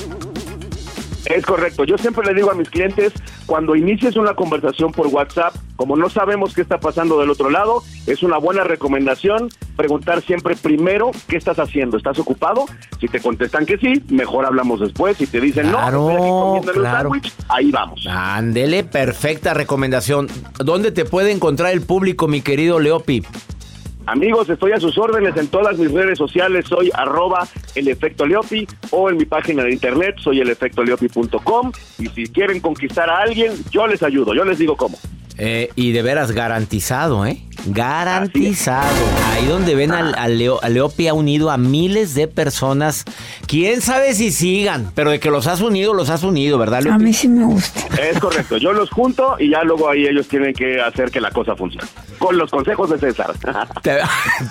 Es 1.25 1.45
correcto. 1.45 1.83
Yo 1.83 1.97
siempre 1.97 2.25
le 2.25 2.33
digo 2.33 2.51
a 2.51 2.53
mis 2.53 2.69
clientes, 2.69 3.13
cuando 3.45 3.75
inicies 3.75 4.15
una 4.15 4.33
conversación 4.33 4.91
por 4.91 5.07
WhatsApp, 5.07 5.55
como 5.75 5.95
no 5.95 6.09
sabemos 6.09 6.53
qué 6.53 6.61
está 6.61 6.79
pasando 6.79 7.19
del 7.19 7.29
otro 7.29 7.49
lado, 7.49 7.83
es 8.07 8.23
una 8.23 8.37
buena 8.37 8.63
recomendación 8.63 9.49
preguntar 9.75 10.21
siempre 10.21 10.55
primero 10.55 11.11
qué 11.27 11.37
estás 11.37 11.59
haciendo. 11.59 11.97
¿Estás 11.97 12.19
ocupado? 12.19 12.65
Si 12.99 13.07
te 13.07 13.19
contestan 13.19 13.65
que 13.65 13.77
sí, 13.77 14.03
mejor 14.09 14.45
hablamos 14.45 14.79
después. 14.79 15.17
Si 15.17 15.27
te 15.27 15.41
dicen 15.41 15.69
Claro, 15.69 15.99
no, 15.99 16.09
estoy 16.11 16.21
aquí 16.21 16.29
comiéndole 16.29 16.77
un 16.79 16.83
claro. 16.83 17.09
sándwich, 17.09 17.33
ahí 17.49 17.71
vamos. 17.71 18.07
Ándele, 18.09 18.83
perfecta 18.83 19.53
recomendación. 19.53 20.27
¿Dónde 20.59 20.91
te 20.91 21.05
puede 21.05 21.31
encontrar 21.31 21.73
el 21.73 21.81
público, 21.81 22.27
mi 22.27 22.41
querido 22.41 22.79
Leopi? 22.79 23.23
Amigos, 24.05 24.49
estoy 24.49 24.73
a 24.73 24.79
sus 24.79 24.97
órdenes 24.97 25.35
en 25.37 25.47
todas 25.47 25.77
mis 25.77 25.91
redes 25.91 26.17
sociales. 26.17 26.65
Soy 26.67 26.91
arroba 26.93 27.47
el 27.75 27.87
efecto 27.87 28.25
Leopi 28.25 28.67
o 28.91 29.09
en 29.09 29.17
mi 29.17 29.25
página 29.25 29.63
de 29.63 29.71
internet 29.71 30.15
soy 30.19 30.41
el 30.41 30.49
efecto 30.49 30.83
leopi.com. 30.83 31.71
Y 31.99 32.07
si 32.07 32.25
quieren 32.27 32.59
conquistar 32.59 33.09
a 33.09 33.19
alguien, 33.19 33.53
yo 33.71 33.87
les 33.87 34.03
ayudo. 34.03 34.33
Yo 34.33 34.43
les 34.43 34.57
digo 34.57 34.75
cómo. 34.75 34.97
Eh, 35.37 35.69
y 35.75 35.93
de 35.93 36.01
veras 36.01 36.31
garantizado, 36.31 37.25
¿eh? 37.25 37.41
Garantizado. 37.65 38.87
Ahí 39.31 39.45
donde 39.45 39.75
ven 39.75 39.91
al, 39.91 40.15
al 40.15 40.37
Leo- 40.37 40.59
a 40.61 40.69
Leopi 40.69 41.07
ha 41.07 41.13
unido 41.13 41.49
a 41.51 41.57
miles 41.57 42.13
de 42.13 42.27
personas. 42.27 43.05
Quién 43.47 43.81
sabe 43.81 44.13
si 44.13 44.31
sigan, 44.31 44.91
pero 44.95 45.11
de 45.11 45.19
que 45.19 45.29
los 45.29 45.47
has 45.47 45.61
unido, 45.61 45.93
los 45.93 46.09
has 46.09 46.23
unido, 46.23 46.57
¿verdad, 46.57 46.81
Leopi? 46.83 47.13
sí 47.13 47.27
me 47.27 47.45
gusta. 47.45 47.81
Es 48.01 48.19
correcto, 48.19 48.57
yo 48.57 48.73
los 48.73 48.89
junto 48.89 49.35
y 49.39 49.49
ya 49.51 49.63
luego 49.63 49.89
ahí 49.89 50.05
ellos 50.05 50.27
tienen 50.27 50.53
que 50.53 50.81
hacer 50.81 51.09
que 51.11 51.21
la 51.21 51.31
cosa 51.31 51.55
funcione. 51.55 51.87
Con 52.19 52.37
los 52.37 52.49
consejos 52.51 52.89
de 52.89 52.99
César. 52.99 53.33
Te, 53.83 53.97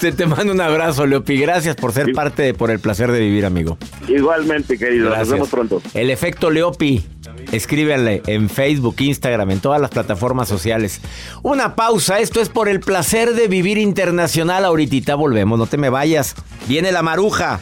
te- 0.01 0.13
te 0.13 0.27
mando 0.27 0.53
un 0.53 0.61
abrazo, 0.61 1.07
Leopi. 1.07 1.39
Gracias 1.39 1.77
por 1.77 1.93
ser 1.93 2.13
parte 2.13 2.43
de 2.43 2.55
Por 2.55 2.71
el 2.71 2.81
placer 2.81 3.11
de 3.13 3.21
vivir, 3.21 3.47
amigo. 3.47 3.79
Igualmente, 4.09 4.77
querido. 4.79 5.07
Gracias. 5.07 5.29
Nos 5.29 5.35
vemos 5.35 5.49
pronto. 5.49 5.83
El 5.95 6.11
efecto 6.11 6.51
Leopi. 6.51 7.05
Escríbenle 7.51 8.23
en 8.27 8.49
Facebook, 8.49 8.97
Instagram, 9.01 9.51
en 9.51 9.61
todas 9.61 9.81
las 9.81 9.91
plataformas 9.91 10.49
sociales. 10.49 11.01
Una 11.43 11.75
pausa. 11.75 12.21
Esto 12.21 12.41
es 12.41 12.49
por 12.49 12.69
el 12.69 12.81
placer 12.81 13.02
de 13.03 13.49
vivir 13.49 13.79
internacional. 13.79 14.65
Ahorita 14.65 15.15
volvemos. 15.15 15.59
No 15.59 15.67
te 15.67 15.77
me 15.77 15.91
vayas. 15.91 16.35
Viene 16.69 16.93
la 16.93 17.03
maruja. 17.03 17.61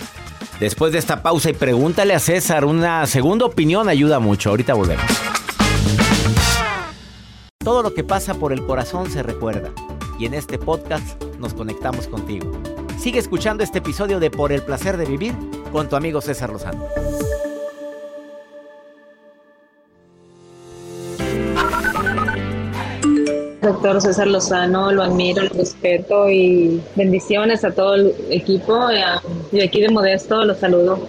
Después 0.60 0.92
de 0.92 0.98
esta 0.98 1.22
pausa 1.22 1.50
y 1.50 1.54
pregúntale 1.54 2.14
a 2.14 2.18
César. 2.18 2.64
Una 2.64 3.06
segunda 3.06 3.46
opinión 3.46 3.88
ayuda 3.88 4.18
mucho. 4.18 4.50
Ahorita 4.50 4.74
volvemos. 4.74 5.04
Todo 7.62 7.82
lo 7.82 7.94
que 7.94 8.04
pasa 8.04 8.34
por 8.34 8.52
el 8.52 8.64
corazón 8.64 9.10
se 9.10 9.22
recuerda. 9.22 9.70
Y 10.18 10.26
en 10.26 10.34
este 10.34 10.58
podcast 10.58 11.22
nos 11.38 11.54
conectamos 11.54 12.06
contigo. 12.06 12.52
Sigue 12.98 13.18
escuchando 13.18 13.64
este 13.64 13.78
episodio 13.78 14.20
de 14.20 14.30
Por 14.30 14.52
el 14.52 14.62
placer 14.62 14.96
de 14.98 15.06
vivir 15.06 15.34
con 15.72 15.88
tu 15.88 15.96
amigo 15.96 16.20
César 16.20 16.50
Lozano. 16.50 16.84
Doctor 23.70 24.00
César 24.00 24.26
Lozano, 24.26 24.90
lo 24.90 25.04
admiro, 25.04 25.44
lo 25.44 25.50
respeto 25.50 26.28
y 26.28 26.82
bendiciones 26.96 27.64
a 27.64 27.70
todo 27.70 27.94
el 27.94 28.14
equipo. 28.28 28.88
Y 29.52 29.60
aquí 29.60 29.80
de 29.80 29.88
Modesto 29.88 30.44
los 30.44 30.58
saludo. 30.58 31.08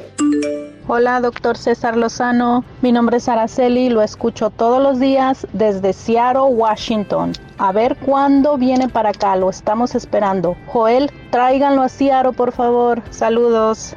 Hola, 0.93 1.21
doctor 1.21 1.57
César 1.57 1.95
Lozano. 1.95 2.65
Mi 2.81 2.91
nombre 2.91 3.15
es 3.15 3.29
Araceli, 3.29 3.87
lo 3.87 4.01
escucho 4.01 4.49
todos 4.49 4.83
los 4.83 4.99
días 4.99 5.47
desde 5.53 5.93
Seattle, 5.93 6.41
Washington. 6.49 7.31
A 7.59 7.71
ver 7.71 7.95
cuándo 7.95 8.57
viene 8.57 8.89
para 8.89 9.11
acá, 9.11 9.37
lo 9.37 9.49
estamos 9.49 9.95
esperando. 9.95 10.57
Joel, 10.67 11.09
tráiganlo 11.29 11.81
a 11.83 11.87
Seattle, 11.87 12.33
por 12.33 12.51
favor. 12.51 13.01
Saludos. 13.09 13.95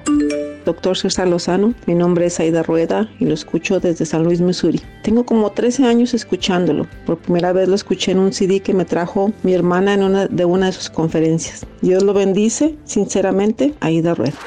Doctor 0.65 0.97
César 0.97 1.27
Lozano, 1.27 1.75
mi 1.87 1.97
nombre 1.97 2.27
es 2.27 2.39
Aida 2.39 2.63
Rueda 2.63 3.09
y 3.19 3.25
lo 3.25 3.35
escucho 3.35 3.81
desde 3.81 4.07
San 4.07 4.23
Luis, 4.23 4.41
Missouri. 4.41 4.81
Tengo 5.03 5.27
como 5.27 5.51
13 5.51 5.87
años 5.87 6.15
escuchándolo. 6.15 6.87
Por 7.07 7.19
primera 7.19 7.53
vez 7.53 7.67
lo 7.67 7.75
escuché 7.75 8.13
en 8.13 8.21
un 8.21 8.33
CD 8.33 8.61
que 8.61 8.73
me 8.73 8.85
trajo 8.85 9.33
mi 9.43 9.53
hermana 9.53 9.95
en 9.95 10.05
una 10.05 10.27
de 10.29 10.45
una 10.45 10.67
de 10.67 10.73
sus 10.73 10.91
conferencias. 10.91 11.67
Dios 11.81 12.05
lo 12.05 12.15
bendice, 12.15 12.79
sinceramente, 12.85 13.75
Aida 13.81 14.15
Rueda. 14.15 14.39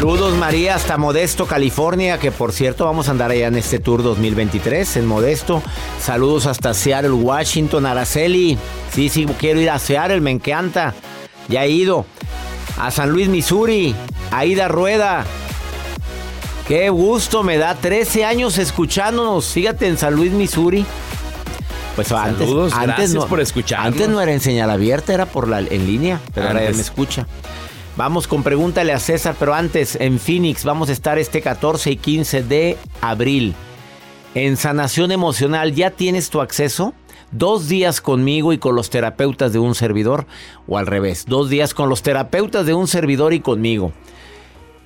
Saludos 0.00 0.34
María 0.34 0.76
hasta 0.76 0.96
Modesto, 0.96 1.44
California, 1.44 2.18
que 2.18 2.32
por 2.32 2.52
cierto 2.52 2.86
vamos 2.86 3.08
a 3.08 3.10
andar 3.10 3.32
allá 3.32 3.48
en 3.48 3.56
este 3.56 3.78
tour 3.78 4.02
2023 4.02 4.96
en 4.96 5.04
Modesto. 5.04 5.62
Saludos 6.00 6.46
hasta 6.46 6.72
Seattle, 6.72 7.10
Washington, 7.10 7.84
Araceli. 7.84 8.56
Sí, 8.94 9.10
sí, 9.10 9.26
quiero 9.38 9.60
ir 9.60 9.68
a 9.68 9.78
Seattle, 9.78 10.22
me 10.22 10.30
encanta. 10.30 10.94
Ya 11.48 11.66
he 11.66 11.70
ido. 11.70 12.06
A 12.78 12.90
San 12.90 13.10
Luis, 13.10 13.28
Missouri, 13.28 13.94
Aida 14.30 14.68
Rueda. 14.68 15.26
Qué 16.66 16.88
gusto 16.88 17.42
me 17.42 17.58
da, 17.58 17.74
13 17.74 18.24
años 18.24 18.56
escuchándonos. 18.56 19.48
Fíjate 19.48 19.86
en 19.86 19.98
San 19.98 20.14
Luis, 20.14 20.32
Missouri. 20.32 20.86
Pues 21.94 22.10
antes, 22.10 22.48
Saludos, 22.48 22.72
antes 22.72 22.86
gracias 22.86 23.12
no, 23.12 23.26
por 23.26 23.40
escucharnos. 23.40 23.88
Antes 23.88 24.08
no 24.08 24.18
era 24.22 24.32
en 24.32 24.40
señal 24.40 24.70
abierta, 24.70 25.12
era 25.12 25.26
por 25.26 25.46
la 25.46 25.58
en 25.60 25.86
línea, 25.86 26.22
pero 26.32 26.46
ahora 26.46 26.60
ya 26.60 26.68
Antes. 26.68 26.76
me 26.76 26.82
escucha. 26.84 27.26
Vamos 28.00 28.26
con 28.26 28.42
pregúntale 28.42 28.94
a 28.94 28.98
César, 28.98 29.36
pero 29.38 29.52
antes 29.52 29.94
en 29.94 30.18
Phoenix 30.18 30.64
vamos 30.64 30.88
a 30.88 30.92
estar 30.92 31.18
este 31.18 31.42
14 31.42 31.90
y 31.90 31.96
15 31.96 32.42
de 32.44 32.78
abril 33.02 33.54
en 34.34 34.56
sanación 34.56 35.12
emocional. 35.12 35.74
¿Ya 35.74 35.90
tienes 35.90 36.30
tu 36.30 36.40
acceso? 36.40 36.94
Dos 37.30 37.68
días 37.68 38.00
conmigo 38.00 38.54
y 38.54 38.58
con 38.58 38.74
los 38.74 38.88
terapeutas 38.88 39.52
de 39.52 39.58
un 39.58 39.74
servidor 39.74 40.24
o 40.66 40.78
al 40.78 40.86
revés, 40.86 41.26
dos 41.28 41.50
días 41.50 41.74
con 41.74 41.90
los 41.90 42.00
terapeutas 42.00 42.64
de 42.64 42.72
un 42.72 42.88
servidor 42.88 43.34
y 43.34 43.40
conmigo. 43.40 43.92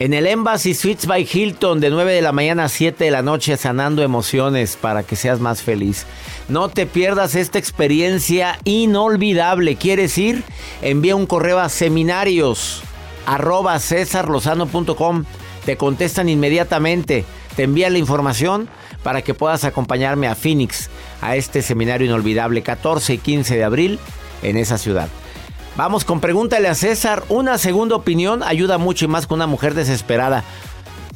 En 0.00 0.12
el 0.12 0.27
Embassy 0.27 0.74
Suites 0.74 1.07
by 1.07 1.24
Hilton 1.33 1.79
de 1.79 1.90
9 1.90 2.14
de 2.14 2.20
la 2.20 2.33
mañana 2.33 2.64
a 2.64 2.68
7 2.68 3.05
de 3.05 3.12
la 3.12 3.22
noche 3.22 3.57
sanando 3.57 4.03
emociones 4.03 4.77
para 4.77 5.05
que 5.05 5.14
seas 5.14 5.38
más 5.38 5.62
feliz. 5.62 6.04
No 6.48 6.69
te 6.69 6.85
pierdas 6.85 7.37
esta 7.37 7.60
experiencia 7.60 8.58
inolvidable. 8.65 9.77
¿Quieres 9.77 10.19
ir? 10.19 10.42
Envía 10.83 11.15
un 11.15 11.27
correo 11.27 11.60
a 11.60 11.69
seminarios 11.69 12.83
arroba 13.27 13.79
cesarlozano.com. 13.79 15.25
Te 15.64 15.77
contestan 15.77 16.29
inmediatamente. 16.29 17.25
Te 17.56 17.62
envían 17.64 17.92
la 17.92 17.98
información 17.98 18.68
para 19.02 19.22
que 19.22 19.35
puedas 19.35 19.64
acompañarme 19.64 20.27
a 20.29 20.35
Phoenix 20.35 20.90
a 21.20 21.37
este 21.37 21.62
seminario 21.62 22.06
inolvidable 22.06 22.62
14 22.62 23.14
y 23.14 23.18
15 23.18 23.56
de 23.56 23.64
abril 23.64 23.98
en 24.42 24.56
esa 24.56 24.79
ciudad. 24.79 25.08
Vamos 25.77 26.04
con 26.04 26.20
pregúntale 26.20 26.68
a 26.68 26.75
César. 26.75 27.25
Una 27.29 27.58
segunda 27.58 27.96
opinión 27.96 28.42
ayuda 28.42 28.79
mucho 28.79 29.04
y 29.04 29.08
más 29.08 29.27
con 29.27 29.37
una 29.38 29.46
mujer 29.46 29.75
desesperada. 29.75 30.44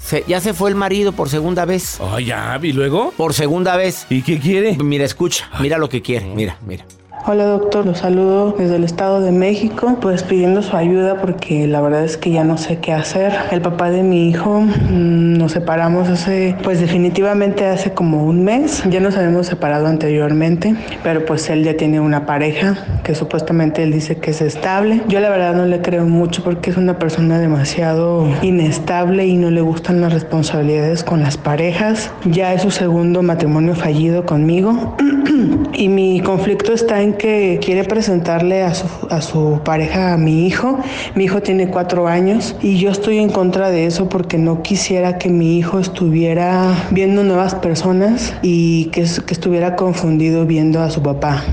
Se- 0.03 0.25
ya 0.27 0.41
se 0.41 0.55
fue 0.55 0.71
el 0.71 0.77
marido 0.77 1.13
por 1.13 1.29
segunda 1.29 1.65
vez. 1.65 1.99
Oh, 2.01 2.19
ya, 2.19 2.59
¿y 2.63 2.73
luego? 2.73 3.13
Por 3.17 3.35
segunda 3.35 3.77
vez. 3.77 4.07
¿Y 4.11 4.23
qué 4.23 4.39
quiere? 4.39 4.77
Mira, 4.77 5.05
escucha. 5.05 5.49
Mira 5.61 5.77
lo 5.79 5.89
que 5.89 6.03
quiere. 6.03 6.27
Mira, 6.27 6.57
mira. 6.67 6.85
Hola 7.31 7.45
doctor, 7.45 7.85
los 7.85 7.99
saludo 7.99 8.55
desde 8.57 8.77
el 8.77 8.85
Estado 8.85 9.21
de 9.21 9.33
México, 9.33 9.99
pues 10.01 10.23
pidiendo 10.23 10.63
su 10.63 10.75
ayuda 10.75 11.21
porque 11.21 11.67
la 11.67 11.83
verdad 11.83 12.03
es 12.03 12.17
que 12.17 12.31
ya 12.31 12.43
no 12.43 12.57
sé 12.57 12.79
qué 12.79 12.95
hacer. 12.95 13.35
El 13.51 13.61
papá 13.61 13.91
de 13.91 14.03
mi 14.03 14.31
hijo 14.31 14.63
mm, 14.63 15.37
nos 15.37 15.53
separamos 15.53 16.09
hace, 16.09 16.57
pues 16.65 16.81
definitivamente 16.81 17.67
hace 17.67 17.93
como 17.93 18.25
un 18.25 18.45
mes. 18.45 18.83
Ya 18.89 19.01
nos 19.01 19.19
habíamos 19.19 19.47
separado 19.47 19.89
anteriormente, 19.89 20.75
pero 21.03 21.27
pues 21.27 21.51
él 21.51 21.65
ya 21.65 21.77
tiene 21.77 22.01
una 22.01 22.25
pareja 22.25 22.79
que 23.05 23.15
supuestamente 23.15 23.83
él 23.83 23.93
dice 23.93 24.17
que 24.17 24.31
es 24.31 24.41
estable. 24.41 25.03
Yo 25.09 25.21
la 25.21 25.29
verdad 25.29 25.55
no 25.55 25.67
le 25.67 25.83
creo 25.83 26.07
mucho 26.07 26.43
porque 26.43 26.71
es 26.71 26.79
una 26.79 26.99
persona 26.99 27.39
demasiado 27.39 28.27
inestable 28.41 29.27
y 29.27 29.37
no 29.37 29.51
le 29.51 29.61
gustan 29.61 30.01
las 30.01 30.15
responsabilidades 30.15 31.05
con 31.05 31.21
las 31.21 31.37
parejas. 31.37 32.11
Ya 32.25 32.55
es 32.55 32.63
su 32.63 32.71
segundo 32.71 33.23
matrimonio 33.23 33.75
fallido 33.75 34.25
conmigo 34.25 34.97
y 35.75 35.91
mi 35.91 36.21
conflicto 36.21 36.73
está 36.73 37.03
en 37.03 37.18
que 37.19 37.59
quiere 37.63 37.85
presentarle 37.85 38.63
a 38.63 38.75
su, 38.75 38.87
a 39.11 39.21
su 39.21 39.61
pareja 39.65 40.15
a 40.15 40.17
mi 40.17 40.47
hijo. 40.47 40.79
Mi 41.15 41.25
hijo 41.25 41.43
tiene 41.43 41.69
cuatro 41.69 42.09
años 42.09 42.57
y 42.63 42.79
yo 42.79 42.91
estoy 42.91 43.19
en 43.19 43.29
contra 43.29 43.71
de 43.71 43.87
eso 43.87 44.09
porque 44.09 44.39
no 44.39 44.63
quisiera 44.63 45.19
que 45.19 45.29
mi 45.29 45.59
hijo 45.59 45.79
estuviera 45.79 46.73
viendo 46.91 47.25
nuevas 47.25 47.55
personas 47.55 48.35
y 48.43 48.87
que, 48.87 49.05
que 49.27 49.35
estuviera 49.35 49.77
confundido 49.77 50.47
viendo 50.47 50.81
a 50.81 50.91
su 50.91 51.03
papá. 51.03 51.45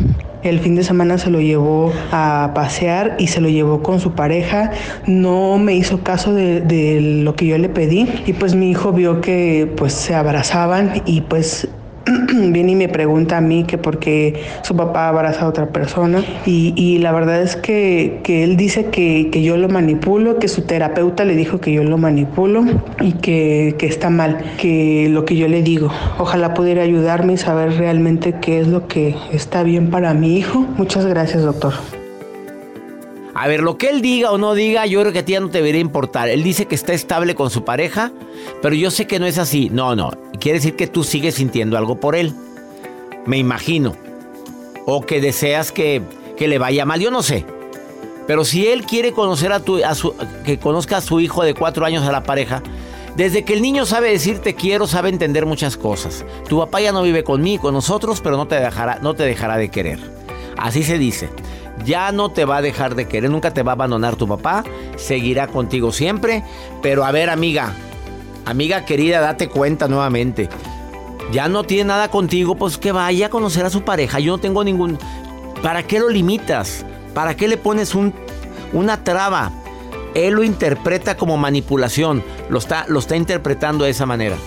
El 0.43 0.59
fin 0.59 0.75
de 0.75 0.83
semana 0.83 1.17
se 1.17 1.31
lo 1.31 1.41
llevó 1.41 1.91
a 2.11 2.51
pasear 2.53 3.15
y 3.17 3.27
se 3.27 3.41
lo 3.41 3.49
llevó 3.49 3.81
con 3.81 3.99
su 3.99 4.11
pareja. 4.11 4.69
No 5.07 5.57
me 5.57 5.73
hizo 5.73 6.03
caso 6.03 6.35
de, 6.35 6.61
de, 6.61 7.01
lo 7.01 7.35
que 7.35 7.47
yo 7.47 7.57
le 7.57 7.67
pedí 7.67 8.07
y 8.27 8.33
pues 8.33 8.53
mi 8.53 8.69
hijo 8.69 8.91
vio 8.91 9.21
que 9.21 9.67
pues 9.75 9.93
se 9.93 10.13
abrazaban 10.13 11.01
y 11.07 11.21
pues 11.21 11.67
viene 12.33 12.73
y 12.73 12.75
me 12.75 12.89
pregunta 12.89 13.37
a 13.37 13.41
mí 13.41 13.63
que 13.63 13.77
por 13.77 13.99
qué 13.99 14.43
su 14.61 14.75
papá 14.75 15.09
abraza 15.09 15.45
a 15.45 15.47
otra 15.47 15.67
persona 15.67 16.23
y, 16.45 16.73
y 16.75 16.99
la 16.99 17.11
verdad 17.11 17.41
es 17.41 17.55
que, 17.55 18.19
que 18.23 18.43
él 18.43 18.57
dice 18.57 18.85
que, 18.85 19.29
que, 19.31 19.41
yo 19.41 19.57
lo 19.57 19.69
manipulo, 19.69 20.37
que 20.39 20.47
su 20.47 20.63
terapeuta 20.63 21.25
le 21.25 21.35
dijo 21.35 21.59
que 21.59 21.71
yo 21.71 21.83
lo 21.83 21.97
manipulo 21.97 22.65
y 23.01 23.13
que, 23.13 23.75
que 23.77 23.87
está 23.87 24.09
mal, 24.09 24.43
que 24.57 25.07
lo 25.09 25.25
que 25.25 25.35
yo 25.35 25.47
le 25.47 25.61
digo. 25.61 25.89
Ojalá 26.17 26.53
pudiera 26.53 26.83
ayudarme 26.83 27.33
y 27.33 27.37
saber 27.37 27.77
realmente 27.77 28.35
qué 28.41 28.59
es 28.59 28.67
lo 28.67 28.87
que 28.87 29.15
está 29.31 29.63
bien 29.63 29.89
para 29.89 30.13
mi 30.13 30.37
hijo. 30.37 30.65
Muchas 30.77 31.05
gracias, 31.05 31.43
doctor. 31.43 31.73
A 33.37 33.49
ver, 33.49 33.61
lo 33.61 33.77
que 33.77 33.89
él 33.89 34.01
diga 34.01 34.31
o 34.31 34.37
no 34.37 34.53
diga, 34.53 34.85
yo 34.85 35.01
creo 35.01 35.11
que 35.11 35.19
a 35.19 35.25
ti 35.25 35.33
ya 35.33 35.41
no 35.41 35.49
te 35.49 35.57
debería 35.57 35.81
importar. 35.81 36.29
Él 36.29 36.41
dice 36.41 36.67
que 36.67 36.75
está 36.75 36.93
estable 36.93 37.35
con 37.35 37.49
su 37.49 37.65
pareja, 37.65 38.13
pero 38.61 38.75
yo 38.75 38.89
sé 38.89 39.07
que 39.07 39.19
no 39.19 39.25
es 39.25 39.37
así. 39.37 39.69
No, 39.69 39.93
no. 39.93 40.11
Quiere 40.39 40.59
decir 40.59 40.77
que 40.77 40.87
tú 40.87 41.03
sigues 41.03 41.35
sintiendo 41.35 41.77
algo 41.77 41.99
por 41.99 42.15
él. 42.15 42.33
Me 43.25 43.37
imagino. 43.37 43.93
O 44.85 45.05
que 45.05 45.19
deseas 45.19 45.73
que, 45.73 46.01
que 46.37 46.47
le 46.47 46.59
vaya 46.59 46.85
mal, 46.85 47.01
yo 47.01 47.11
no 47.11 47.21
sé. 47.23 47.45
Pero 48.25 48.45
si 48.45 48.67
él 48.67 48.85
quiere 48.85 49.11
conocer 49.11 49.51
a 49.51 49.59
tu, 49.59 49.83
a 49.83 49.95
su, 49.95 50.15
que 50.45 50.57
conozca 50.57 50.97
a 50.97 51.01
su 51.01 51.19
hijo 51.19 51.43
de 51.43 51.53
cuatro 51.53 51.85
años 51.85 52.05
a 52.05 52.13
la 52.13 52.23
pareja, 52.23 52.63
desde 53.17 53.43
que 53.43 53.53
el 53.53 53.61
niño 53.61 53.85
sabe 53.85 54.11
decir 54.11 54.39
te 54.39 54.55
quiero, 54.55 54.87
sabe 54.87 55.09
entender 55.09 55.45
muchas 55.45 55.75
cosas. 55.75 56.23
Tu 56.47 56.57
papá 56.57 56.79
ya 56.79 56.93
no 56.93 57.03
vive 57.03 57.25
conmigo, 57.25 57.63
con 57.63 57.73
nosotros, 57.73 58.21
pero 58.21 58.37
no 58.37 58.47
te 58.47 58.55
dejará, 58.55 58.99
no 59.01 59.13
te 59.13 59.23
dejará 59.23 59.57
de 59.57 59.67
querer. 59.67 59.99
Así 60.57 60.83
se 60.83 60.97
dice. 60.97 61.29
Ya 61.83 62.11
no 62.11 62.29
te 62.29 62.45
va 62.45 62.57
a 62.57 62.61
dejar 62.61 62.95
de 62.95 63.07
querer, 63.07 63.29
nunca 63.29 63.51
te 63.51 63.63
va 63.63 63.73
a 63.73 63.75
abandonar 63.75 64.15
tu 64.15 64.27
papá, 64.27 64.63
seguirá 64.95 65.47
contigo 65.47 65.91
siempre. 65.91 66.43
Pero 66.81 67.03
a 67.03 67.11
ver, 67.11 67.29
amiga, 67.29 67.73
amiga 68.45 68.85
querida, 68.85 69.19
date 69.19 69.49
cuenta 69.49 69.87
nuevamente. 69.87 70.49
Ya 71.31 71.47
no 71.47 71.63
tiene 71.63 71.85
nada 71.85 72.09
contigo, 72.09 72.55
pues 72.55 72.77
que 72.77 72.91
vaya 72.91 73.27
a 73.27 73.29
conocer 73.29 73.65
a 73.65 73.69
su 73.69 73.83
pareja. 73.83 74.19
Yo 74.19 74.33
no 74.33 74.37
tengo 74.37 74.63
ningún... 74.63 74.97
¿Para 75.61 75.83
qué 75.83 75.99
lo 75.99 76.09
limitas? 76.09 76.85
¿Para 77.13 77.35
qué 77.35 77.47
le 77.47 77.57
pones 77.57 77.95
un, 77.95 78.13
una 78.73 79.03
traba? 79.03 79.51
Él 80.13 80.35
lo 80.35 80.43
interpreta 80.43 81.17
como 81.17 81.37
manipulación, 81.37 82.23
lo 82.49 82.59
está, 82.59 82.85
lo 82.87 82.99
está 82.99 83.15
interpretando 83.15 83.83
de 83.83 83.91
esa 83.91 84.05
manera. 84.05 84.37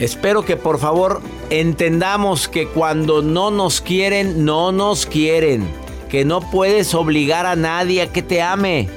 Espero 0.00 0.46
que 0.46 0.56
por 0.56 0.78
favor 0.78 1.20
entendamos 1.50 2.48
que 2.48 2.66
cuando 2.66 3.20
no 3.20 3.50
nos 3.50 3.82
quieren, 3.82 4.46
no 4.46 4.72
nos 4.72 5.04
quieren. 5.04 5.70
Que 6.08 6.24
no 6.24 6.40
puedes 6.40 6.94
obligar 6.94 7.44
a 7.44 7.54
nadie 7.54 8.00
a 8.00 8.10
que 8.10 8.22
te 8.22 8.40
ame. 8.40 8.88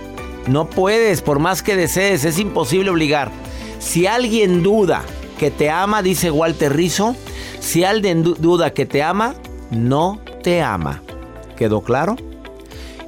No 0.47 0.69
puedes, 0.69 1.21
por 1.21 1.39
más 1.39 1.61
que 1.61 1.75
desees, 1.75 2.23
es 2.23 2.39
imposible 2.39 2.89
obligar. 2.89 3.31
Si 3.79 4.07
alguien 4.07 4.63
duda 4.63 5.03
que 5.37 5.51
te 5.51 5.69
ama, 5.69 6.01
dice 6.01 6.31
Walter 6.31 6.73
Rizzo, 6.73 7.17
si 7.59 7.83
alguien 7.83 8.23
duda 8.23 8.73
que 8.73 8.85
te 8.85 9.03
ama, 9.03 9.35
no 9.71 10.21
te 10.41 10.61
ama. 10.61 11.03
¿Quedó 11.57 11.81
claro? 11.81 12.15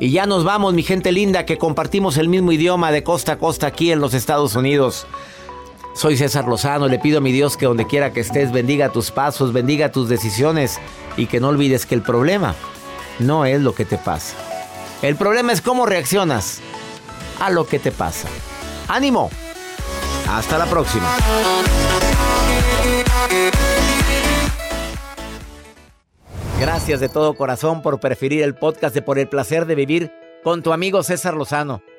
Y 0.02 0.12
ya 0.12 0.26
nos 0.26 0.44
vamos, 0.44 0.74
mi 0.74 0.84
gente 0.84 1.14
linda, 1.14 1.46
que 1.46 1.58
compartimos 1.58 2.18
el 2.18 2.28
mismo 2.28 2.52
idioma 2.52 2.92
de 2.92 3.04
costa 3.04 3.34
a 3.34 3.38
costa 3.38 3.68
aquí 3.68 3.94
en 3.94 4.02
los 4.02 4.14
Estados 4.14 4.54
Unidos. 4.56 5.08
Soy 5.96 6.18
César 6.18 6.46
Lozano, 6.46 6.90
le 6.90 7.00
pido 7.00 7.20
a 7.20 7.22
mi 7.22 7.32
Dios 7.32 7.56
que 7.56 7.68
donde 7.68 7.88
quiera 7.88 8.12
que 8.12 8.20
estés 8.20 8.52
bendiga 8.52 8.92
tus 8.92 9.12
pasos, 9.12 9.54
bendiga 9.54 9.94
tus 9.94 10.10
decisiones 10.10 10.78
y 11.16 11.28
que 11.28 11.40
no 11.40 11.48
olvides 11.48 11.86
que 11.86 11.96
el 11.96 12.02
problema 12.02 12.54
no 13.20 13.46
es 13.46 13.62
lo 13.62 13.74
que 13.74 13.86
te 13.86 13.98
pasa. 13.98 14.36
El 15.02 15.16
problema 15.16 15.54
es 15.54 15.62
cómo 15.62 15.86
reaccionas 15.86 16.60
a 17.40 17.50
lo 17.50 17.66
que 17.66 17.80
te 17.80 17.94
pasa. 17.94 18.28
¡Ánimo! 18.90 19.30
Hasta 20.30 20.58
la 20.58 20.66
próxima. 20.66 21.08
Gracias 26.60 27.00
de 27.00 27.08
todo 27.08 27.36
corazón 27.36 27.82
por 27.82 28.02
preferir 28.02 28.44
el 28.44 28.56
podcast 28.56 28.94
de 28.94 29.02
Por 29.02 29.18
el 29.18 29.30
placer 29.30 29.66
de 29.66 29.76
vivir 29.76 30.12
con 30.44 30.62
tu 30.62 30.74
amigo 30.74 31.04
César 31.04 31.36
Lozano. 31.36 31.82